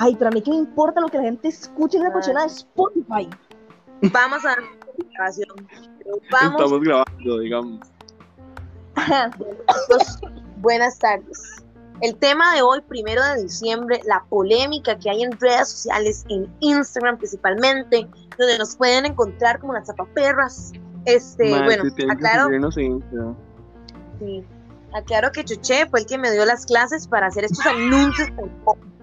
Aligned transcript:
Ay, 0.00 0.14
pero 0.16 0.28
a 0.28 0.30
mí 0.30 0.40
qué 0.40 0.50
me 0.50 0.56
importa 0.56 1.00
lo 1.00 1.08
que 1.08 1.18
la 1.18 1.24
gente 1.24 1.48
escuche 1.48 1.96
en 1.96 2.04
la 2.04 2.12
cochina 2.12 2.42
de 2.42 2.46
Spotify. 2.46 3.28
Vamos 4.12 4.44
a 4.44 4.56
grabación. 5.14 5.48
Vamos. 6.30 6.60
Estamos 6.60 6.80
grabando, 6.80 7.38
digamos. 7.40 7.80
Pues, 9.88 10.18
buenas 10.58 10.98
tardes. 10.98 11.62
El 12.00 12.14
tema 12.16 12.54
de 12.54 12.62
hoy, 12.62 12.80
primero 12.82 13.22
de 13.24 13.42
diciembre, 13.42 14.00
la 14.06 14.24
polémica 14.28 14.96
que 14.98 15.10
hay 15.10 15.24
en 15.24 15.32
redes 15.32 15.68
sociales, 15.68 16.24
en 16.28 16.48
Instagram 16.60 17.18
principalmente, 17.18 18.08
donde 18.38 18.58
nos 18.58 18.76
pueden 18.76 19.06
encontrar 19.06 19.58
como 19.58 19.72
las 19.72 19.86
zapaperras. 19.86 20.72
Este, 21.06 21.50
Mae, 21.50 21.64
bueno, 21.64 21.84
que 21.96 22.06
aclaro, 22.08 22.70
sí, 22.70 24.44
aclaro 24.92 25.32
que 25.32 25.44
Chuché 25.44 25.86
fue 25.88 26.00
el 26.00 26.06
que 26.06 26.18
me 26.18 26.30
dio 26.30 26.44
las 26.44 26.66
clases 26.66 27.08
para 27.08 27.26
hacer 27.26 27.44
estos 27.44 27.66
anuncios. 27.66 28.28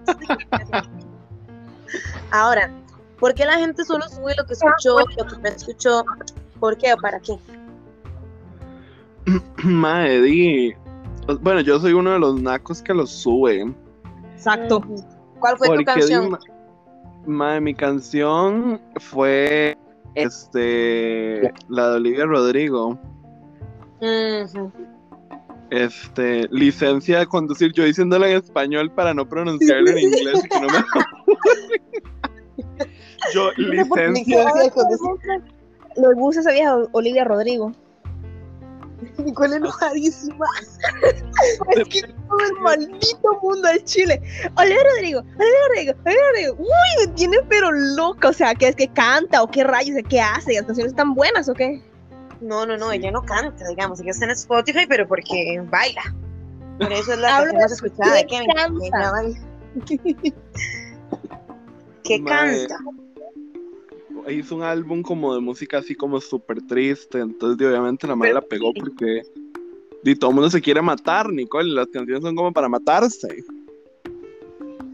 Ahora, 2.30 2.70
¿por 3.18 3.34
qué 3.34 3.44
la 3.44 3.58
gente 3.58 3.84
solo 3.84 4.08
sube 4.08 4.34
lo 4.36 4.44
que 4.46 4.54
escuchó, 4.54 4.98
lo 5.00 5.06
que 5.26 5.36
no 5.42 5.48
escuchó? 5.48 6.04
¿Por 6.60 6.76
qué 6.76 6.92
o 6.94 6.96
para 6.96 7.20
qué? 7.20 7.38
Mae, 9.64 10.20
di. 10.20 10.74
Bueno, 11.40 11.60
yo 11.60 11.80
soy 11.80 11.92
uno 11.92 12.12
de 12.12 12.18
los 12.18 12.40
nacos 12.40 12.82
que 12.82 12.94
los 12.94 13.10
sube. 13.10 13.74
Exacto. 14.34 14.82
¿Cuál 15.40 15.58
fue 15.58 15.76
tu 15.76 15.84
canción? 15.84 16.24
di, 16.24 16.30
ma- 16.30 16.38
mae, 17.26 17.60
mi 17.60 17.74
canción 17.74 18.80
fue 18.96 19.76
este 20.14 21.52
la 21.68 21.90
de 21.90 21.96
Olivia 21.96 22.24
Rodrigo. 22.24 22.98
Este, 25.70 26.46
licencia 26.50 27.18
de 27.18 27.26
conducir, 27.26 27.72
yo 27.72 27.84
diciéndolo 27.84 28.26
en 28.26 28.36
español 28.36 28.90
para 28.92 29.12
no 29.12 29.28
pronunciarlo 29.28 29.90
en 29.90 29.98
inglés 30.12 30.44
y 30.44 30.48
que 30.48 30.60
no 30.60 30.68
me 30.68 30.78
Yo, 33.36 33.50
licencia. 33.58 34.50
Los 35.96 36.14
buses 36.14 36.40
esa 36.40 36.52
vieja 36.52 36.74
Olivia 36.92 37.24
Rodrigo. 37.24 37.72
Nicole 39.24 39.56
enojadísima. 39.56 40.46
Es 41.70 41.88
que 41.88 42.02
todo 42.28 42.38
el 42.40 42.60
maldito 42.62 43.38
mundo 43.42 43.68
del 43.68 43.84
Chile. 43.84 44.22
Olivia 44.56 44.82
Rodrigo, 44.84 45.20
Olivia 45.20 45.58
Rodrigo, 45.68 45.92
Olivia 46.04 46.22
Rodrigo. 46.30 46.54
Uy, 46.58 47.06
me 47.06 47.12
tiene 47.12 47.36
pero 47.50 47.70
loca. 47.72 48.30
O 48.30 48.32
sea, 48.32 48.54
¿qué 48.54 48.68
es 48.68 48.76
que 48.76 48.88
canta 48.88 49.42
o 49.42 49.50
qué 49.50 49.64
rayos, 49.64 49.98
qué 50.08 50.18
hace? 50.18 50.54
¿Las 50.54 50.62
canciones 50.62 50.92
están 50.92 51.14
buenas 51.14 51.46
o 51.50 51.52
qué? 51.52 51.82
No, 52.40 52.64
no, 52.64 52.78
no, 52.78 52.90
ella 52.90 53.10
no 53.10 53.22
canta, 53.22 53.68
digamos, 53.68 54.00
ella 54.00 54.12
está 54.12 54.24
en 54.24 54.30
Spotify, 54.30 54.86
pero 54.88 55.06
porque 55.06 55.62
baila. 55.70 56.02
Por 56.78 56.90
eso 56.92 57.12
es 57.12 57.18
la 57.18 57.28
canción 57.28 57.56
más 57.56 57.72
escuchada 57.72 58.12
de 58.12 58.18
de 58.18 58.26
Kevin. 58.26 58.50
canta. 58.54 58.80
que 58.80 58.86
ella 58.86 59.10
baila. 59.10 59.38
¿Qué 62.02 62.18
Mae. 62.20 62.66
canta? 62.66 62.78
Hizo 64.30 64.56
un 64.56 64.62
álbum 64.62 65.02
como 65.02 65.34
de 65.34 65.40
música 65.40 65.78
así 65.78 65.94
como 65.94 66.20
súper 66.20 66.62
triste, 66.62 67.18
entonces 67.18 67.66
obviamente 67.66 68.06
la 68.06 68.16
madre 68.16 68.34
la 68.34 68.42
pegó 68.42 68.72
porque 68.74 69.22
di, 70.02 70.14
todo 70.16 70.30
el 70.30 70.34
mundo 70.36 70.50
se 70.50 70.60
quiere 70.60 70.82
matar, 70.82 71.28
Nicole, 71.30 71.72
las 71.72 71.88
canciones 71.88 72.22
son 72.22 72.34
como 72.34 72.52
para 72.52 72.68
matarse. 72.68 73.44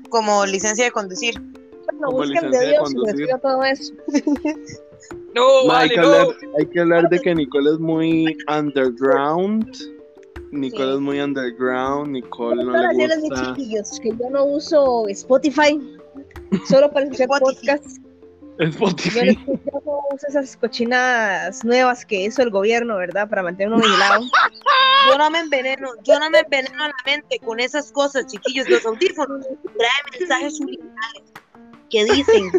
Como 0.08 0.44
licencia 0.46 0.84
de 0.84 0.90
conducir. 0.90 1.34
Bueno, 1.40 2.06
Como 2.06 2.18
busquen 2.18 2.34
licencia 2.34 2.60
de 2.60 2.66
de 2.66 2.72
Dios 2.72 3.38
y 3.38 3.40
todo 3.40 3.64
eso. 3.64 3.94
No, 5.34 5.64
Ma, 5.66 5.80
hay, 5.80 5.88
que 5.88 5.98
hablar, 5.98 6.26
hay 6.58 6.66
que 6.66 6.80
hablar 6.80 7.08
de 7.08 7.18
que 7.18 7.34
Nicole 7.34 7.70
es 7.72 7.78
muy 7.78 8.36
underground. 8.48 9.66
Nicole 10.52 10.84
Sí. 10.84 10.94
es 10.94 11.00
muy 11.00 11.20
underground, 11.20 12.08
Nicole 12.08 12.62
no 12.64 12.72
para 12.72 12.92
le 12.92 12.98
decirles, 12.98 13.20
mis 13.22 13.30
gusta. 13.30 13.54
chiquillos, 13.54 14.00
que 14.00 14.10
yo 14.10 14.30
no 14.30 14.44
uso 14.44 15.08
Spotify 15.08 15.80
solo 16.68 16.90
para 16.92 17.06
escuchar 17.06 17.28
podcasts. 17.28 18.01
Spotify. 18.70 19.38
esas 20.28 20.56
cochinadas 20.56 21.64
nuevas 21.64 22.04
que 22.04 22.24
hizo 22.24 22.42
el 22.42 22.50
gobierno, 22.50 22.96
¿verdad? 22.96 23.28
Para 23.28 23.42
mantenernos 23.42 23.80
vigilados. 23.80 24.30
Yo 25.08 25.18
no 25.18 25.30
me 25.30 25.40
enveneno, 25.40 25.88
yo 26.04 26.18
no 26.18 26.30
me 26.30 26.40
enveneno 26.40 26.86
la 26.86 26.94
mente 27.04 27.38
con 27.40 27.60
esas 27.60 27.90
cosas, 27.92 28.26
chiquillos. 28.26 28.68
Los 28.68 28.84
audífonos 28.86 29.46
traen 29.46 30.20
mensajes 30.20 30.56
subliminales 30.56 31.32
que 31.90 32.04
dicen, 32.04 32.50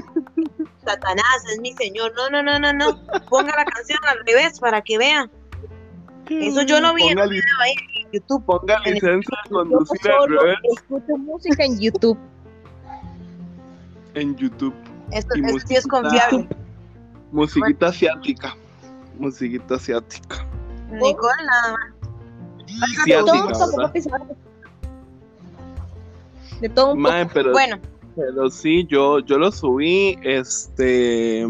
Satanás 0.86 1.44
es 1.52 1.60
mi 1.60 1.74
señor. 1.74 2.14
No, 2.16 2.30
no, 2.30 2.44
no, 2.44 2.60
no, 2.60 2.74
no. 2.74 3.00
Ponga 3.30 3.56
la 3.56 3.66
canción 3.66 4.00
al 4.08 4.26
revés 4.26 4.60
para 4.60 4.82
que 4.82 4.98
vean. 4.98 5.30
Eso 6.30 6.62
yo 6.62 6.80
no 6.80 6.94
vi 6.94 7.04
en 7.04 7.16
Ponga, 7.16 7.28
video 7.28 7.60
ahí 7.62 7.74
en 7.96 8.12
YouTube. 8.12 8.46
ponga 8.46 8.80
En 8.86 8.94
licencia 8.94 9.38
de 9.44 9.50
conducir 9.50 10.12
al 10.12 10.30
revés 10.30 10.58
escucho 10.72 11.18
música 11.18 11.64
en 11.66 11.80
YouTube. 11.80 12.18
en 14.14 14.36
YouTube. 14.36 14.74
Esto, 15.12 15.36
Y 15.38 15.42
esto 15.46 15.60
sí 15.68 15.76
es 15.76 15.86
musiquita- 15.86 15.90
confiable. 15.90 16.48
Musiquita 17.32 17.88
asiática. 17.88 18.56
Musiquita 19.20 19.76
asiática. 19.76 20.46
Nicole, 20.92 21.44
nada 21.46 21.74
más. 21.74 23.06
De 23.06 23.14
todo 23.14 23.34
un 23.34 23.52
poco. 23.52 23.92
De 26.62 26.70
todo 26.70 26.94
un 26.94 27.04
poco. 27.04 27.12
Mae, 27.12 27.26
pero, 27.28 27.52
Bueno, 27.52 27.80
pero 28.16 28.50
sí, 28.50 28.86
yo, 28.90 29.20
yo 29.20 29.38
lo 29.38 29.52
subí, 29.52 30.18
este, 30.24 31.46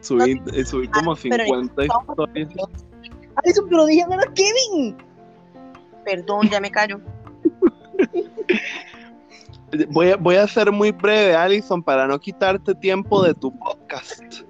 subí, 0.00 0.40
eh, 0.52 0.64
subí 0.64 0.88
como 0.88 1.12
Ah, 1.12 1.18
pero- 1.22 1.44
50 1.44 1.84
historias. 1.84 2.48
Alison, 3.36 3.66
pero 3.68 3.86
dígamelo, 3.86 4.22
Kevin. 4.34 4.96
perdón, 6.04 6.48
ya 6.50 6.60
me 6.60 6.70
callo. 6.70 7.00
Voy 9.90 10.10
a, 10.10 10.16
voy 10.16 10.36
a 10.36 10.46
ser 10.46 10.72
muy 10.72 10.90
breve, 10.90 11.34
Alison, 11.34 11.82
para 11.82 12.06
no 12.06 12.18
quitarte 12.18 12.74
tiempo 12.74 13.22
de 13.22 13.34
tu 13.34 13.56
podcast. 13.58 14.42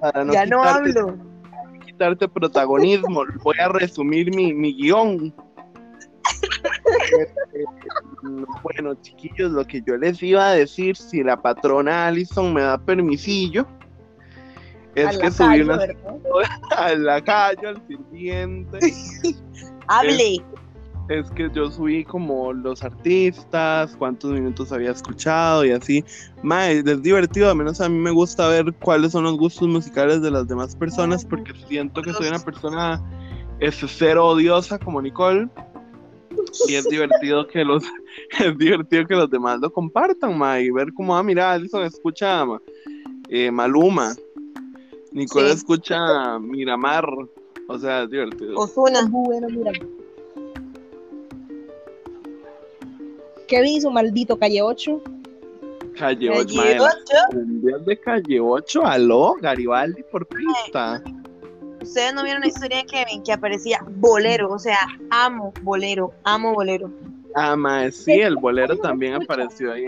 Para 0.00 0.24
no 0.24 0.32
ya 0.32 0.44
no 0.46 0.62
hablo. 0.62 1.16
quitarte 1.84 2.28
protagonismo. 2.28 3.24
Voy 3.42 3.56
a 3.58 3.68
resumir 3.68 4.34
mi, 4.34 4.52
mi 4.52 4.74
guion. 4.74 5.34
Bueno, 8.62 8.94
chiquillos, 9.02 9.50
lo 9.50 9.64
que 9.66 9.82
yo 9.82 9.96
les 9.96 10.22
iba 10.22 10.48
a 10.48 10.52
decir, 10.54 10.96
si 10.96 11.22
la 11.22 11.40
patrona 11.40 12.06
Alison 12.06 12.54
me 12.54 12.62
da 12.62 12.78
permisillo, 12.78 13.66
es 14.94 15.18
que 15.18 15.30
subí 15.30 15.66
a 16.76 16.94
la 16.94 17.22
calle, 17.22 17.66
al 17.66 17.86
sirviente. 17.86 18.78
Hable. 19.88 20.36
es 20.36 20.51
que 21.08 21.50
yo 21.54 21.70
subí 21.70 22.04
como 22.04 22.52
los 22.52 22.82
artistas, 22.82 23.94
cuántos 23.96 24.32
minutos 24.32 24.72
había 24.72 24.90
escuchado 24.90 25.64
y 25.64 25.70
así. 25.70 26.04
Mae, 26.42 26.78
es 26.78 27.02
divertido, 27.02 27.50
al 27.50 27.56
menos 27.56 27.80
a 27.80 27.88
mí 27.88 27.98
me 27.98 28.10
gusta 28.10 28.48
ver 28.48 28.72
cuáles 28.80 29.12
son 29.12 29.24
los 29.24 29.36
gustos 29.36 29.68
musicales 29.68 30.22
de 30.22 30.30
las 30.30 30.48
demás 30.48 30.74
personas 30.76 31.24
porque 31.24 31.52
siento 31.68 32.02
que 32.02 32.12
soy 32.12 32.28
una 32.28 32.38
persona 32.38 33.02
este, 33.60 33.86
cero 33.88 34.28
odiosa 34.28 34.78
como 34.78 35.02
Nicole. 35.02 35.48
Y 36.66 36.74
es 36.74 36.88
divertido 36.88 37.46
que 37.46 37.64
los 37.64 37.84
es 38.40 38.56
divertido 38.56 39.06
que 39.06 39.14
los 39.14 39.30
demás 39.30 39.60
lo 39.60 39.70
compartan, 39.72 40.38
mae, 40.38 40.64
y 40.64 40.70
ver 40.70 40.92
cómo, 40.94 41.16
ah, 41.16 41.22
mira, 41.22 41.52
Alison 41.52 41.84
escucha 41.84 42.44
eh, 43.28 43.50
Maluma, 43.50 44.14
Nicole 45.12 45.48
Sí. 45.48 45.56
escucha 45.56 46.38
Miramar, 46.38 47.06
o 47.68 47.78
sea, 47.78 48.04
es 48.04 48.10
divertido. 48.10 48.56
Osuna. 48.56 49.06
Bueno, 49.10 49.48
mira. 53.52 53.60
Kevin 53.62 53.76
hizo 53.78 53.90
maldito 53.90 54.38
calle 54.38 54.62
8. 54.62 55.00
Calle 55.98 56.30
Me 56.30 56.38
8, 56.38 56.54
mae, 56.54 56.72
llegó 56.72 56.86
yo. 56.88 57.38
Mundial 57.38 57.84
de 57.84 58.00
calle 58.00 58.40
8, 58.40 58.86
aló, 58.86 59.34
Garibaldi 59.40 60.02
por 60.10 60.26
pista. 60.26 61.02
Ustedes 61.82 62.14
no 62.14 62.22
vieron 62.24 62.40
la 62.42 62.48
historia 62.48 62.78
de 62.78 62.86
Kevin 62.86 63.22
que 63.22 63.32
aparecía 63.32 63.84
bolero, 63.96 64.50
o 64.52 64.58
sea, 64.58 64.78
amo 65.10 65.52
bolero, 65.62 66.12
amo 66.24 66.54
bolero. 66.54 66.90
Ah, 67.34 67.56
mae, 67.56 67.90
sí, 67.92 68.12
el 68.12 68.36
bolero 68.36 68.76
también 68.76 69.14
apareció 69.14 69.72
ahí. 69.72 69.86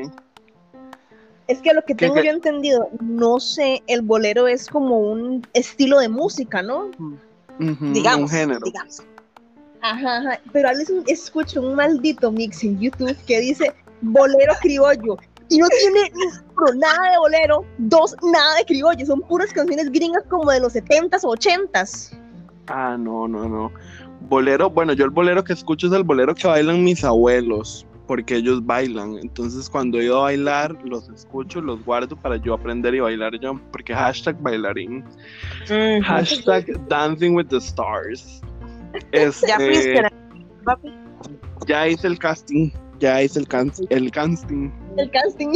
Es 1.47 1.61
que 1.61 1.73
lo 1.75 1.83
que 1.83 1.95
¿Qué- 1.95 2.07
tengo 2.07 2.15
qué? 2.15 2.25
yo 2.25 2.31
entendido, 2.33 2.89
no 3.01 3.39
sé, 3.39 3.83
el 3.87 4.01
bolero 4.03 4.49
es 4.49 4.67
como 4.67 4.99
un 4.99 5.47
estilo 5.53 5.99
de 6.01 6.09
música, 6.09 6.63
¿no? 6.63 6.91
Digamos, 7.59 8.31
un 8.33 8.39
género. 8.39 8.61
digamos. 8.65 9.03
Ajá, 9.85 10.17
ajá. 10.17 10.41
Pero 10.51 10.71
Alison 10.71 11.05
escucha 11.07 11.61
un 11.61 11.75
maldito 11.75 12.33
mix 12.33 12.65
en 12.65 12.81
YouTube 12.81 13.15
que 13.27 13.39
dice 13.41 13.71
bolero 14.01 14.55
criollo. 14.63 15.19
Y 15.51 15.59
no 15.59 15.67
tiene 15.69 16.11
uno, 16.57 16.81
nada 16.81 17.11
de 17.11 17.19
bolero, 17.19 17.65
dos, 17.77 18.17
nada 18.23 18.57
de 18.57 18.65
criollo. 18.65 19.05
Son 19.05 19.21
puras 19.21 19.53
canciones 19.53 19.93
gringas 19.93 20.25
como 20.31 20.51
de 20.51 20.61
los 20.61 20.75
70s 20.75 21.21
o 21.25 21.37
80s. 21.37 22.17
Ah, 22.69 22.97
no, 22.99 23.29
no, 23.29 23.47
no. 23.47 23.71
Bolero, 24.23 24.71
bueno, 24.71 24.95
yo 24.95 25.05
el 25.05 25.11
bolero 25.11 25.45
que 25.45 25.53
escucho 25.53 25.89
es 25.89 25.93
el 25.93 26.03
bolero 26.03 26.35
que 26.35 26.49
bailan 26.49 26.83
mis 26.83 27.05
abuelos, 27.05 27.87
porque 28.07 28.37
ellos 28.37 28.65
bailan. 28.65 29.19
Entonces, 29.19 29.69
cuando 29.69 30.01
yo 30.01 30.21
a 30.21 30.23
bailar, 30.23 30.79
los 30.83 31.11
escucho, 31.11 31.61
los 31.61 31.85
guardo 31.85 32.17
para 32.17 32.37
yo 32.37 32.55
aprender 32.55 32.95
y 32.95 33.01
bailar 33.01 33.39
yo, 33.39 33.61
porque 33.71 33.95
hashtag 33.95 34.41
bailarín. 34.41 35.05
Hashtag 36.05 36.89
dancing 36.89 37.35
with 37.35 37.49
the 37.49 37.61
stars. 37.61 38.41
Ya 39.13 39.23
Este, 39.23 39.55
fuiste, 39.55 40.03
papi. 40.65 40.95
ya 41.67 41.89
hice 41.89 42.07
el 42.07 42.19
casting. 42.19 42.71
Ya 43.01 43.23
hice 43.23 43.41
el, 43.41 43.49
can 43.49 43.73
el 43.91 44.11
casting. 44.11 44.71
El 44.97 45.11
casting. 45.11 45.51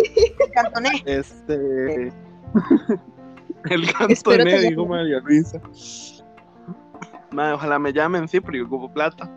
Cantoné. 0.55 1.03
Este. 1.07 2.13
el 3.71 3.93
cantoné, 3.93 4.59
dijo. 4.61 4.87
María 4.87 5.21
Luisa. 5.21 5.61
Madre, 7.31 7.55
ojalá 7.55 7.79
me 7.79 7.93
llamen, 7.93 8.27
sí, 8.27 8.41
porque 8.41 8.59
yo 8.59 8.67
ocupo 8.67 8.93
plata. 8.93 9.31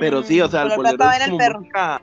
Pero 0.00 0.22
sí, 0.22 0.40
o 0.40 0.48
sea, 0.48 0.62
el 0.62 0.76
bolero 0.76 0.96
plata 0.96 1.16
es 1.18 1.28
en 1.28 1.40
el 1.40 1.54
música- 1.54 2.02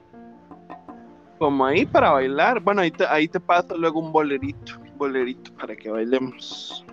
como 1.38 1.66
ahí 1.66 1.86
para 1.86 2.12
bailar. 2.12 2.62
Bueno, 2.62 2.82
ahí 2.82 2.92
te, 2.92 3.06
ahí 3.06 3.28
te 3.28 3.40
paso 3.40 3.76
luego 3.78 4.00
un 4.00 4.12
bolerito, 4.14 4.80
un 4.80 4.98
bolerito 4.98 5.54
para 5.56 5.76
que 5.76 5.90
bailemos. 5.92 6.86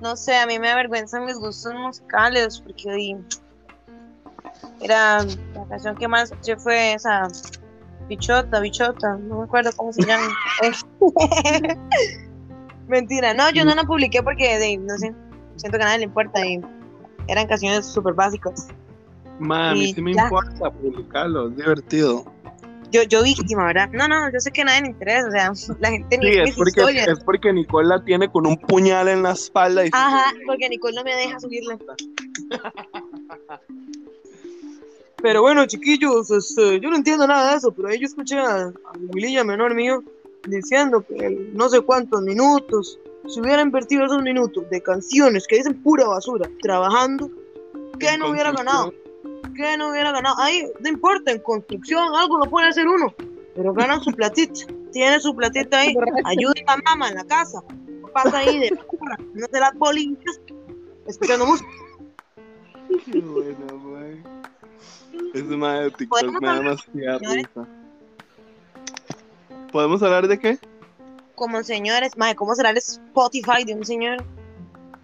No 0.00 0.16
sé, 0.16 0.36
a 0.36 0.46
mí 0.46 0.58
me 0.58 0.70
avergüenzan 0.70 1.26
mis 1.26 1.36
gustos 1.38 1.74
musicales 1.74 2.60
porque 2.60 2.90
di- 2.92 3.16
era 4.80 5.22
la 5.22 5.66
canción 5.68 5.96
que 5.96 6.08
más 6.08 6.30
escuché 6.30 6.56
fue 6.56 6.94
esa 6.94 7.28
bichota, 8.08 8.60
bichota, 8.60 9.16
no 9.16 9.38
me 9.38 9.44
acuerdo 9.44 9.70
cómo 9.76 9.92
se 9.92 10.02
llama. 10.04 10.26
Mentira, 12.88 13.34
no, 13.34 13.50
yo 13.50 13.64
no 13.64 13.74
la 13.74 13.84
publiqué 13.84 14.22
porque 14.22 14.78
no 14.78 14.96
sé, 14.98 15.14
siento 15.56 15.78
que 15.78 15.84
a 15.84 15.86
nadie 15.86 15.98
le 15.98 16.04
importa 16.06 16.44
y 16.44 16.60
eran 17.28 17.46
canciones 17.46 17.86
súper 17.86 18.14
básicas. 18.14 18.68
Ma, 19.38 19.70
a 19.70 19.74
mí 19.74 19.84
Y 19.84 19.94
sí 19.94 20.02
me 20.02 20.14
ya. 20.14 20.24
importa 20.24 20.70
publicarlo, 20.70 21.48
es 21.48 21.56
divertido. 21.56 22.24
Yo, 22.90 23.02
yo 23.04 23.22
víctima, 23.22 23.66
¿verdad? 23.66 23.88
No, 23.92 24.08
no, 24.08 24.30
yo 24.32 24.40
sé 24.40 24.50
que 24.50 24.62
a 24.62 24.64
nadie 24.64 24.82
le 24.82 24.88
interesa, 24.88 25.28
o 25.50 25.54
sea, 25.54 25.76
la 25.80 25.90
gente 25.90 26.18
ni 26.18 26.32
Sí, 26.32 26.38
es 26.38 26.44
mis 26.44 26.56
porque, 26.56 26.70
historias. 26.70 27.08
es 27.08 27.24
porque 27.24 27.52
Nicole 27.52 27.88
la 27.88 28.04
tiene 28.04 28.28
con 28.30 28.46
un 28.46 28.56
puñal 28.56 29.08
en 29.08 29.22
la 29.22 29.32
espalda 29.32 29.86
y 29.86 29.90
Ajá, 29.92 30.32
porque 30.46 30.68
Nicole 30.68 30.96
no 30.96 31.04
me 31.04 31.14
deja 31.14 31.38
subirla. 31.38 31.78
Pero 35.22 35.42
bueno, 35.42 35.66
chiquillos, 35.66 36.30
este, 36.30 36.80
yo 36.80 36.88
no 36.88 36.96
entiendo 36.96 37.26
nada 37.26 37.50
de 37.50 37.58
eso, 37.58 37.70
pero 37.72 37.88
ahí 37.88 37.98
yo 37.98 38.06
escuché 38.06 38.38
a, 38.38 38.68
a 38.68 38.72
Wililla 39.12 39.44
menor 39.44 39.74
mío 39.74 40.02
diciendo 40.48 41.04
que 41.06 41.14
el 41.26 41.54
no 41.54 41.68
sé 41.68 41.82
cuántos 41.82 42.22
minutos, 42.22 42.98
si 43.28 43.38
hubiera 43.40 43.60
invertido 43.60 44.06
esos 44.06 44.22
minutos 44.22 44.64
de 44.70 44.80
canciones 44.82 45.46
que 45.46 45.56
dicen 45.56 45.74
pura 45.82 46.06
basura, 46.06 46.48
trabajando, 46.62 47.30
¿qué 47.98 48.16
no 48.16 48.30
hubiera 48.30 48.52
ganado? 48.52 48.94
¿Qué 49.60 49.76
no 49.76 49.90
hubiera 49.90 50.10
ganado? 50.10 50.36
Ahí, 50.38 50.66
no 50.80 50.88
importa, 50.88 51.32
en 51.32 51.40
construcción 51.40 52.14
algo 52.14 52.38
lo 52.38 52.48
puede 52.48 52.68
hacer 52.68 52.88
uno, 52.88 53.14
pero 53.54 53.74
ganan 53.74 54.00
su 54.02 54.10
platita, 54.10 54.54
tiene 54.90 55.20
su 55.20 55.36
platita 55.36 55.80
ahí, 55.80 55.94
ayuda 56.24 56.54
a 56.66 56.76
la 56.76 56.82
mamá 56.82 57.08
en 57.10 57.16
la 57.16 57.24
casa, 57.24 57.62
pasa 58.14 58.38
ahí 58.38 58.58
de 58.58 58.70
no 59.34 59.46
se 59.52 59.60
las 59.60 59.74
bolillas, 59.74 60.40
escuchando 61.06 61.44
música. 61.44 61.68
Qué. 62.88 63.22
Ese 65.34 65.56
mae 65.56 65.82
de 65.82 65.90
TikTok 65.90 66.08
¿Podemos 66.08 66.40
me 66.40 66.48
da 66.48 66.54
demasiada 66.54 67.18
risa. 67.18 67.68
¿Podemos 69.70 70.02
hablar 70.02 70.26
de 70.26 70.38
qué? 70.38 70.58
como 71.40 71.62
señores, 71.62 72.18
madre, 72.18 72.34
¿cómo 72.34 72.54
será 72.54 72.68
el 72.68 72.76
Spotify 72.76 73.64
de 73.64 73.74
un 73.74 73.86
señor? 73.86 74.22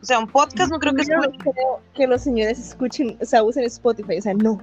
O 0.03 0.05
sea, 0.05 0.19
un 0.19 0.29
podcast 0.29 0.71
no 0.71 0.79
creo 0.79 0.95
que 0.95 1.05
Yo 1.05 1.17
no 1.17 1.31
creo 1.39 1.81
que 1.95 2.07
los 2.07 2.23
señores 2.23 2.59
escuchen, 2.59 3.17
o 3.21 3.25
sea, 3.25 3.43
usen 3.43 3.65
Spotify, 3.65 4.19
o 4.19 4.23
sea, 4.23 4.35
no. 4.35 4.61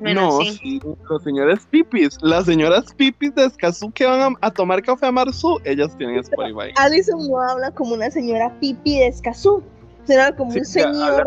Bueno, 0.00 0.22
no, 0.22 0.40
sí. 0.40 0.58
sí, 0.60 0.80
los 1.08 1.22
señores 1.22 1.66
pipis, 1.70 2.18
las 2.22 2.46
señoras 2.46 2.92
pipis 2.94 3.34
de 3.36 3.44
Escazú 3.44 3.92
que 3.92 4.04
van 4.04 4.20
a, 4.20 4.46
a 4.46 4.50
tomar 4.50 4.82
café 4.82 5.06
a 5.06 5.12
Marzo, 5.12 5.60
ellas 5.64 5.96
tienen 5.96 6.18
Spotify. 6.18 6.72
Alison 6.76 7.28
no 7.28 7.40
habla 7.40 7.70
como 7.70 7.94
una 7.94 8.10
señora 8.10 8.52
pipi 8.58 8.98
de 8.98 9.06
Escazú, 9.06 9.62
sino 10.04 10.22
como 10.36 10.50
Sí, 10.52 10.58
un 10.58 10.64
señor. 10.64 10.92
habla 11.20 11.24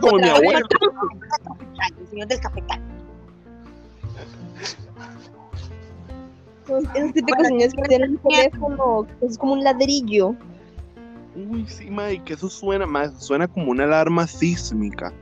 Como 0.00 0.16
mi 0.16 0.28
abuelo. 0.28 0.66
El 2.00 2.08
señor 2.08 2.28
del 2.28 2.40
cafetal. 2.40 2.80
Son 6.66 6.88
esos 6.94 7.12
típicos 7.12 7.46
señores 7.46 7.74
que 7.74 7.82
tienen 7.82 8.10
un 8.12 8.18
teléfono 8.18 9.06
que 9.20 9.26
es 9.26 9.36
como 9.36 9.52
un 9.52 9.64
ladrillo. 9.64 10.34
Uy, 11.34 11.66
sí, 11.66 11.90
mae, 11.90 12.22
que 12.22 12.34
eso 12.34 12.48
suena, 12.48 12.86
mae, 12.86 13.06
eso 13.06 13.20
suena 13.20 13.48
como 13.48 13.70
una 13.70 13.84
alarma 13.84 14.26
sísmica. 14.26 15.12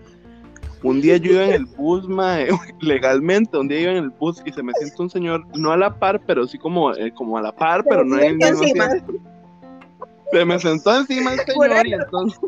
Un 0.83 1.01
día 1.01 1.17
yo 1.17 1.33
iba 1.33 1.45
en 1.45 1.53
el 1.53 1.67
bus, 1.67 2.09
mae, 2.09 2.49
legalmente, 2.81 3.57
un 3.57 3.69
día 3.69 3.81
iba 3.81 3.93
en 3.93 3.99
el 3.99 4.11
bus 4.11 4.43
y 4.45 4.53
se 4.53 4.63
me 4.63 4.73
siente 4.75 5.01
un 5.01 5.11
señor, 5.11 5.47
no 5.57 5.73
a 5.73 5.77
la 5.77 5.99
par, 5.99 6.21
pero 6.27 6.47
sí 6.47 6.59
como, 6.59 6.93
eh, 6.95 7.13
como 7.15 7.39
a 7.39 7.43
la 7.43 7.53
par, 7.55 7.85
pero 7.89 8.05
no 8.05 8.19
en 8.19 8.43
el 8.43 8.57
mismo. 8.57 8.85
Se 10.33 10.45
me 10.45 10.59
sentó 10.59 10.97
encima 10.97 11.35
el 11.35 11.41
señor 11.41 11.87
y 11.87 11.93
entonces, 11.93 12.41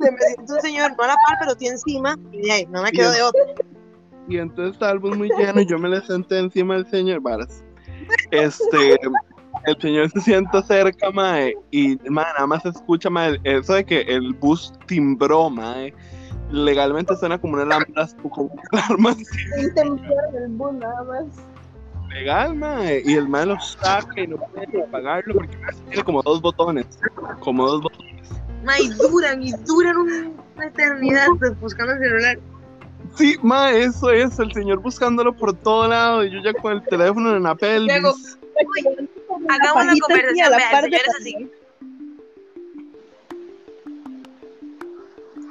Se 0.00 0.10
me 0.10 0.18
siente 0.18 0.52
un 0.52 0.60
señor, 0.60 0.92
no 0.96 1.04
a 1.04 1.08
la 1.08 1.14
par, 1.14 1.38
pero 1.40 1.56
tiene 1.56 1.74
encima. 1.74 2.16
Y 2.30 2.50
ahí, 2.50 2.66
no 2.66 2.82
me 2.82 2.92
quedo 2.92 3.10
de 3.10 3.22
otro. 3.22 3.40
y 4.28 4.38
entonces 4.38 4.74
estaba 4.74 4.92
el 4.92 4.98
bus 5.00 5.16
muy 5.16 5.28
lleno 5.36 5.60
y 5.60 5.66
yo 5.66 5.78
me 5.78 5.88
le 5.88 6.00
senté 6.02 6.38
encima 6.38 6.74
del 6.74 6.86
señor, 6.86 7.20
varas. 7.20 7.64
Este, 8.30 8.98
el 9.66 9.76
señor 9.80 10.10
se 10.10 10.20
sienta 10.20 10.62
cerca, 10.62 11.10
mae, 11.10 11.54
y 11.70 11.96
mae, 12.10 12.26
nada 12.34 12.46
más 12.46 12.62
se 12.62 12.70
escucha, 12.70 13.08
mae, 13.10 13.38
eso 13.44 13.74
de 13.74 13.84
que 13.84 14.00
el 14.02 14.32
bus 14.34 14.72
timbró, 14.86 15.50
mae. 15.50 15.94
Legalmente 16.50 17.16
suena 17.16 17.38
como 17.40 17.54
una 17.54 17.62
alarma, 17.62 18.06
como 18.30 18.50
una 18.72 18.82
alarma 18.84 19.10
el 19.56 20.48
bus 20.50 20.72
nada 20.74 21.04
más. 21.04 21.24
legal, 22.10 22.54
mae. 22.56 23.02
Y 23.04 23.14
el 23.14 23.28
mae 23.28 23.46
lo 23.46 23.58
saca 23.60 24.20
y 24.20 24.26
no 24.26 24.36
puede 24.36 24.82
apagarlo 24.82 25.34
porque 25.34 25.56
mae, 25.58 25.74
tiene 25.88 26.04
como 26.04 26.22
dos 26.22 26.42
botones. 26.42 26.86
Como 27.40 27.66
dos 27.66 27.82
botones. 27.82 28.28
Ma, 28.64 28.78
y 28.78 28.88
duran, 28.90 29.42
y 29.42 29.52
duran 29.66 29.96
un- 29.96 30.36
una 30.56 30.66
eternidad 30.66 31.26
pues, 31.38 31.58
buscando 31.60 31.94
el 31.94 31.98
celular. 32.00 32.38
Sí, 33.16 33.36
mae, 33.42 33.82
eso 33.82 34.10
es, 34.10 34.38
el 34.38 34.52
señor 34.52 34.78
buscándolo 34.80 35.34
por 35.34 35.52
todo 35.54 35.88
lado 35.88 36.24
y 36.24 36.30
yo 36.30 36.38
ya 36.44 36.52
con 36.54 36.72
el 36.74 36.82
teléfono 36.84 37.34
en 37.36 37.42
la 37.42 37.54
pelvis. 37.54 37.88
Luego, 38.00 38.14
Hagamos 39.48 39.84
una 39.84 39.94
conversación, 40.00 40.50
la 40.50 40.56
vea, 40.56 40.70
par 40.70 40.84
el 40.84 40.90
de 40.90 40.98
señor 40.98 41.08
es 41.08 41.20
así. 41.20 41.50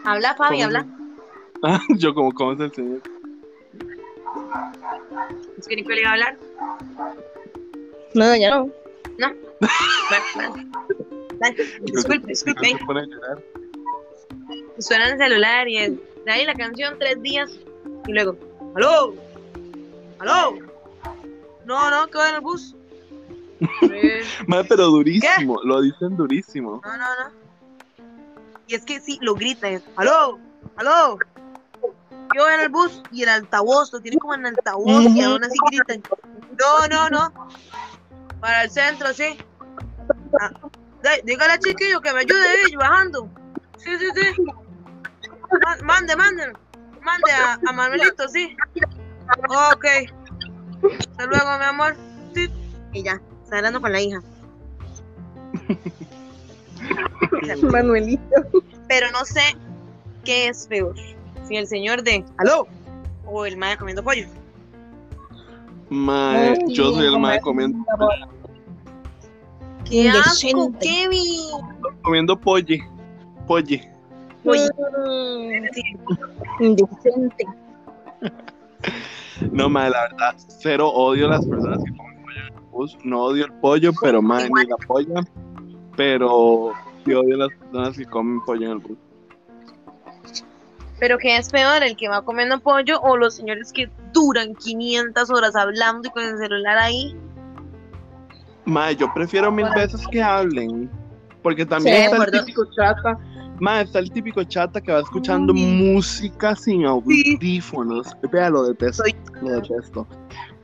Habla, 0.03 0.35
Fabi, 0.35 0.55
¿Cómo 0.57 0.65
habla. 0.65 0.87
Ah, 1.63 1.79
yo 1.97 2.13
como, 2.13 2.31
¿cómo 2.31 2.53
es 2.53 2.59
el 2.59 2.73
señor? 2.73 3.01
Es 5.57 5.67
que 5.67 5.75
Nicole 5.75 6.01
iba 6.01 6.09
a 6.09 6.13
hablar. 6.13 6.37
No, 8.13 8.35
ya 8.35 8.49
no. 8.49 8.69
Bueno. 10.35 10.55
Dale, 11.39 11.55
Disculpe, 11.81 12.27
disculpe. 12.27 12.77
Suena 14.79 15.09
el 15.09 15.17
celular 15.17 15.67
y 15.67 15.77
es 15.77 15.91
de 16.25 16.31
ahí 16.31 16.45
la 16.45 16.53
canción 16.55 16.97
tres 16.99 17.21
días 17.21 17.59
y 18.07 18.11
luego, 18.11 18.35
¡aló! 18.75 19.15
¡aló! 20.19 20.57
No, 21.65 21.89
no, 21.89 22.07
que 22.07 22.17
voy 22.17 22.29
en 22.29 22.35
el 22.35 22.41
bus. 22.41 22.75
Eh, 23.81 24.23
Mae, 24.47 24.63
pero 24.65 24.87
durísimo, 24.87 25.59
lo 25.63 25.81
dicen 25.81 26.15
durísimo. 26.17 26.81
No, 26.83 26.97
no, 26.97 27.05
no. 27.05 27.31
Y 28.67 28.75
es 28.75 28.85
que 28.85 28.99
sí, 28.99 29.17
lo 29.21 29.35
grita, 29.35 29.69
es, 29.69 29.83
¡aló! 29.97 30.39
¡aló! 30.77 31.17
Yo 32.33 32.43
voy 32.45 32.53
en 32.53 32.59
el 32.61 32.69
bus 32.69 33.03
y 33.11 33.23
el 33.23 33.29
altavoz, 33.29 33.91
lo 33.91 33.99
tiene 33.99 34.17
como 34.17 34.33
en 34.35 34.45
altavoz 34.45 35.03
y 35.03 35.21
aún 35.21 35.43
así 35.43 35.57
gritan. 35.69 36.01
No, 36.59 36.87
no, 36.87 37.09
no. 37.09 37.33
Para 38.39 38.63
el 38.63 38.71
centro, 38.71 39.13
sí. 39.13 39.37
Ah, 40.39 40.49
dí- 41.03 41.21
dígale 41.25 41.53
al 41.53 41.59
chiquillo 41.59 41.99
que 41.99 42.13
me 42.13 42.19
ayude 42.21 42.47
ahí 42.47 42.75
bajando. 42.75 43.29
Sí, 43.77 43.89
sí, 43.99 44.05
sí. 44.15 44.41
Ma- 45.61 45.77
Mande, 45.83 46.15
mande. 46.15 46.53
Mande 47.03 47.31
a, 47.33 47.59
a 47.67 47.73
Manuelito, 47.73 48.27
sí. 48.29 48.55
Ok. 49.73 49.85
Hasta 51.09 51.25
luego, 51.25 51.57
mi 51.59 51.65
amor. 51.65 51.97
Sí. 52.33 52.49
Y 52.93 53.03
ya, 53.03 53.19
está 53.51 53.57
hablando 53.57 53.81
con 53.81 53.91
la 53.91 54.01
hija. 54.01 54.21
Manuelito. 57.69 58.23
Pero 58.87 59.11
no 59.11 59.25
sé 59.25 59.41
qué 60.23 60.47
es 60.47 60.67
peor. 60.67 60.95
Si 61.45 61.57
el 61.57 61.67
señor 61.67 62.01
de 62.01 62.23
¿Aló? 62.37 62.65
O 63.25 63.45
el 63.45 63.57
mae 63.57 63.75
comiendo 63.77 64.01
pollo. 64.03 64.25
Mae, 65.89 66.51
Ay, 66.51 66.59
yo 66.73 66.93
soy 66.93 67.07
el 67.07 67.19
mae 67.19 67.41
comiendo, 67.41 67.79
¡Qué 69.83 70.09
asco. 70.09 70.71
Kevin! 70.79 71.49
comiendo 72.03 72.39
polle. 72.39 72.81
Polle. 73.47 73.91
Oye, 74.45 74.69
Mm, 74.97 76.63
Indecente. 76.63 77.45
No, 79.51 79.67
mae, 79.69 79.89
la 79.89 80.03
verdad, 80.03 80.35
cero 80.37 80.89
odio 80.89 81.25
a 81.27 81.31
las 81.31 81.45
personas 81.45 81.83
que 81.83 81.91
comen 81.97 81.97
pollo 81.97 82.10
bus. 82.71 82.97
No 83.03 83.21
odio 83.23 83.45
el 83.45 83.53
pollo, 83.53 83.91
pero 84.01 84.21
mae, 84.23 84.49
ni 84.49 84.65
la 84.65 84.77
polla. 84.87 85.21
Pero 85.95 86.71
sí 87.05 87.13
odio 87.13 87.35
a 87.35 87.47
las 87.47 87.57
personas 87.57 87.97
que 87.97 88.05
comen 88.05 88.41
pollo 88.45 88.65
en 88.65 88.71
el 88.71 88.77
bus. 88.79 88.97
Pero 90.99 91.17
¿qué 91.17 91.35
es 91.37 91.49
peor? 91.49 91.81
¿El 91.83 91.95
que 91.97 92.07
va 92.09 92.21
comiendo 92.23 92.59
pollo 92.59 93.01
o 93.01 93.17
los 93.17 93.33
señores 93.35 93.73
que 93.73 93.89
duran 94.13 94.53
500 94.55 95.29
horas 95.31 95.55
hablando 95.55 96.07
y 96.07 96.11
con 96.11 96.23
el 96.23 96.37
celular 96.37 96.77
ahí? 96.77 97.15
Mae, 98.65 98.95
yo 98.95 99.11
prefiero 99.13 99.51
mil 99.51 99.67
veces 99.75 100.05
que 100.11 100.21
hablen. 100.21 100.89
Porque 101.41 101.65
también 101.65 101.95
Sí, 101.97 102.03
está 102.03 102.17
por 102.17 102.27
el 102.27 102.31
dos. 102.33 102.45
típico 102.45 102.65
chata 102.75 103.17
Ma, 103.61 103.81
está 103.81 103.99
el 103.99 104.11
típico 104.11 104.43
chata 104.43 104.81
que 104.81 104.91
va 104.91 105.01
escuchando 105.01 105.53
música 105.53 106.55
sin 106.55 106.83
audífonos. 106.83 108.07
Vea, 108.31 108.49
lo 108.49 108.63
detesto, 108.63 109.03
Soy- 109.03 109.15
lo 109.43 109.51
detesto. 109.61 110.07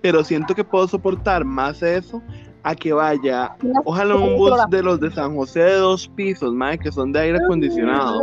Pero 0.01 0.23
siento 0.23 0.55
que 0.55 0.63
puedo 0.63 0.87
soportar 0.87 1.45
más 1.45 1.83
eso 1.83 2.23
a 2.63 2.73
que 2.75 2.91
vaya, 2.93 3.55
ojalá 3.85 4.15
un 4.15 4.35
bus 4.35 4.51
de 4.71 4.81
los 4.81 4.99
de 4.99 5.11
San 5.11 5.35
José 5.35 5.59
de 5.59 5.75
dos 5.75 6.07
pisos, 6.09 6.51
ma, 6.55 6.75
que 6.75 6.91
son 6.91 7.11
de 7.11 7.19
aire 7.19 7.37
acondicionado. 7.37 8.19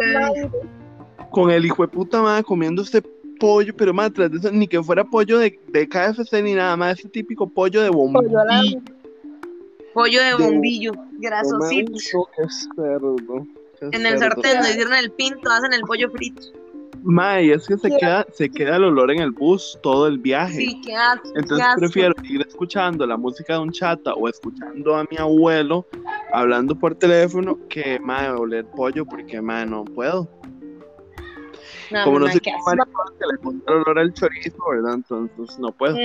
Con 1.30 1.50
el 1.52 1.64
hijo 1.64 1.82
de 1.82 1.88
puta, 1.88 2.20
ma, 2.20 2.42
comiendo 2.42 2.82
este 2.82 3.00
pollo, 3.38 3.72
pero 3.76 3.94
ma, 3.94 4.10
tras 4.10 4.30
de 4.32 4.38
eso, 4.38 4.50
ni 4.50 4.66
que 4.66 4.82
fuera 4.82 5.04
pollo 5.04 5.38
de, 5.38 5.56
de 5.72 5.88
KFC 5.88 6.42
ni 6.42 6.54
nada 6.54 6.76
más, 6.76 6.98
ese 6.98 7.08
típico 7.08 7.48
pollo 7.48 7.80
de 7.80 7.90
Pollo 7.90 7.98
bombillo. 8.10 8.80
Pollo 9.94 10.20
de 10.20 10.36
De- 10.36 10.50
bombillo, 10.50 10.92
grasosito. 11.18 12.28
Qué 13.78 13.90
qué 13.90 13.96
En 13.96 14.06
el 14.06 14.18
sartén, 14.18 14.60
no 14.60 14.68
hicieron 14.68 14.94
el 14.94 15.10
pinto, 15.12 15.50
hacen 15.50 15.72
el 15.72 15.82
pollo 15.82 16.10
frito. 16.10 16.42
Ma, 17.02 17.38
y 17.42 17.50
es 17.50 17.66
que 17.66 17.76
se 17.76 17.90
queda, 17.90 18.26
se 18.32 18.48
queda 18.48 18.76
el 18.76 18.84
olor 18.84 19.10
en 19.10 19.20
el 19.20 19.30
bus 19.30 19.78
todo 19.82 20.06
el 20.06 20.18
viaje. 20.18 20.56
Sí, 20.56 20.80
qué 20.82 20.96
asco. 20.96 21.32
qué 21.34 21.40
Entonces 21.40 21.66
asco. 21.66 21.80
prefiero 21.80 22.14
ir 22.22 22.40
escuchando 22.40 23.06
la 23.06 23.18
música 23.18 23.52
de 23.54 23.58
un 23.58 23.72
chata 23.72 24.14
o 24.14 24.26
escuchando 24.26 24.96
a 24.96 25.04
mi 25.10 25.18
abuelo 25.18 25.86
hablando 26.32 26.74
por 26.74 26.94
teléfono 26.94 27.58
que 27.68 28.00
ma, 28.00 28.34
oler 28.34 28.64
pollo 28.64 29.04
porque 29.04 29.40
ma, 29.42 29.66
no 29.66 29.84
puedo. 29.84 30.28
No, 31.90 32.04
Como 32.04 32.20
no 32.20 32.26
no, 32.26 32.32
sé 32.32 32.40
qué 32.40 32.50
le 32.50 33.34
encuentro 33.34 33.76
olor 33.76 33.98
al 33.98 34.12
chorizo, 34.14 34.58
¿verdad? 34.70 34.94
Entonces 34.94 35.58
no 35.58 35.72
puedo. 35.72 35.96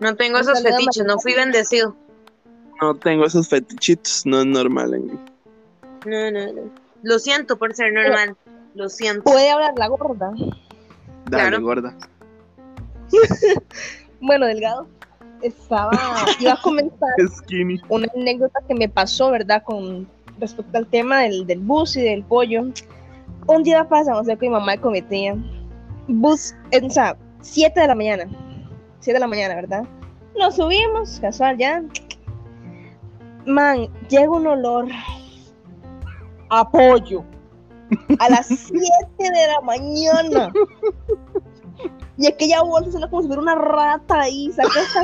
No 0.00 0.14
tengo 0.16 0.38
esos 0.38 0.62
fetiches, 0.62 1.04
no 1.06 1.18
fui 1.18 1.34
bendecido. 1.34 1.96
No 2.82 2.94
tengo 2.94 3.24
esos 3.24 3.48
fetichitos, 3.48 4.26
no 4.26 4.40
es 4.40 4.46
normal 4.46 4.94
en 4.94 5.06
mí. 5.06 5.18
No, 6.06 6.30
no, 6.30 6.52
no. 6.52 6.62
Lo 7.02 7.18
siento 7.18 7.58
por 7.58 7.74
ser 7.74 7.92
normal. 7.92 8.36
Lo 8.74 8.88
siento. 8.88 9.22
Puede 9.24 9.50
hablar 9.50 9.74
la 9.76 9.88
gorda. 9.88 10.30
Dale, 11.26 11.48
Claro. 11.48 11.60
gorda. 11.62 11.94
Bueno, 14.20 14.46
Delgado. 14.46 14.86
Estaba. 15.42 15.92
Iba 16.40 16.54
a 16.54 16.60
comentar 16.62 17.08
Skinny. 17.36 17.80
una 17.88 18.08
anécdota 18.16 18.58
que 18.66 18.74
me 18.74 18.88
pasó, 18.88 19.30
¿verdad? 19.30 19.62
Con 19.64 20.08
respecto 20.40 20.76
al 20.76 20.86
tema 20.88 21.20
del, 21.20 21.46
del 21.46 21.60
bus 21.60 21.96
y 21.96 22.02
del 22.02 22.24
pollo. 22.24 22.64
Un 23.46 23.62
día 23.62 23.88
pasamos 23.88 24.26
con 24.26 24.38
mi 24.40 24.48
mamá 24.48 24.74
y 24.74 24.78
con 24.78 24.92
mi 24.92 25.02
tía. 25.02 25.36
Bus, 26.08 26.54
eh, 26.72 26.80
o 26.84 26.90
sea, 26.90 27.16
7 27.42 27.78
de 27.80 27.86
la 27.86 27.94
mañana. 27.94 28.24
7 29.00 29.14
de 29.14 29.20
la 29.20 29.26
mañana, 29.28 29.54
¿verdad? 29.54 29.84
Nos 30.36 30.56
subimos, 30.56 31.18
casual 31.20 31.56
ya. 31.56 31.82
Man, 33.46 33.88
llega 34.08 34.30
un 34.30 34.46
olor 34.48 34.86
a 36.50 36.68
pollo. 36.70 37.24
A 38.18 38.28
las 38.28 38.46
7 38.48 38.78
de 39.18 39.46
la 39.46 39.60
mañana. 39.62 40.52
Y 42.18 42.26
aquella 42.26 42.62
bolsa 42.62 42.90
suena 42.90 43.08
como 43.08 43.22
si 43.22 43.28
fuera 43.28 43.42
una 43.42 43.54
rata 43.54 44.20
ahí. 44.22 44.50
Saca 44.52 44.80
esa 44.80 45.02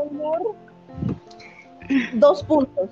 olor. 0.00 0.54
Dos 2.14 2.42
puntos. 2.44 2.90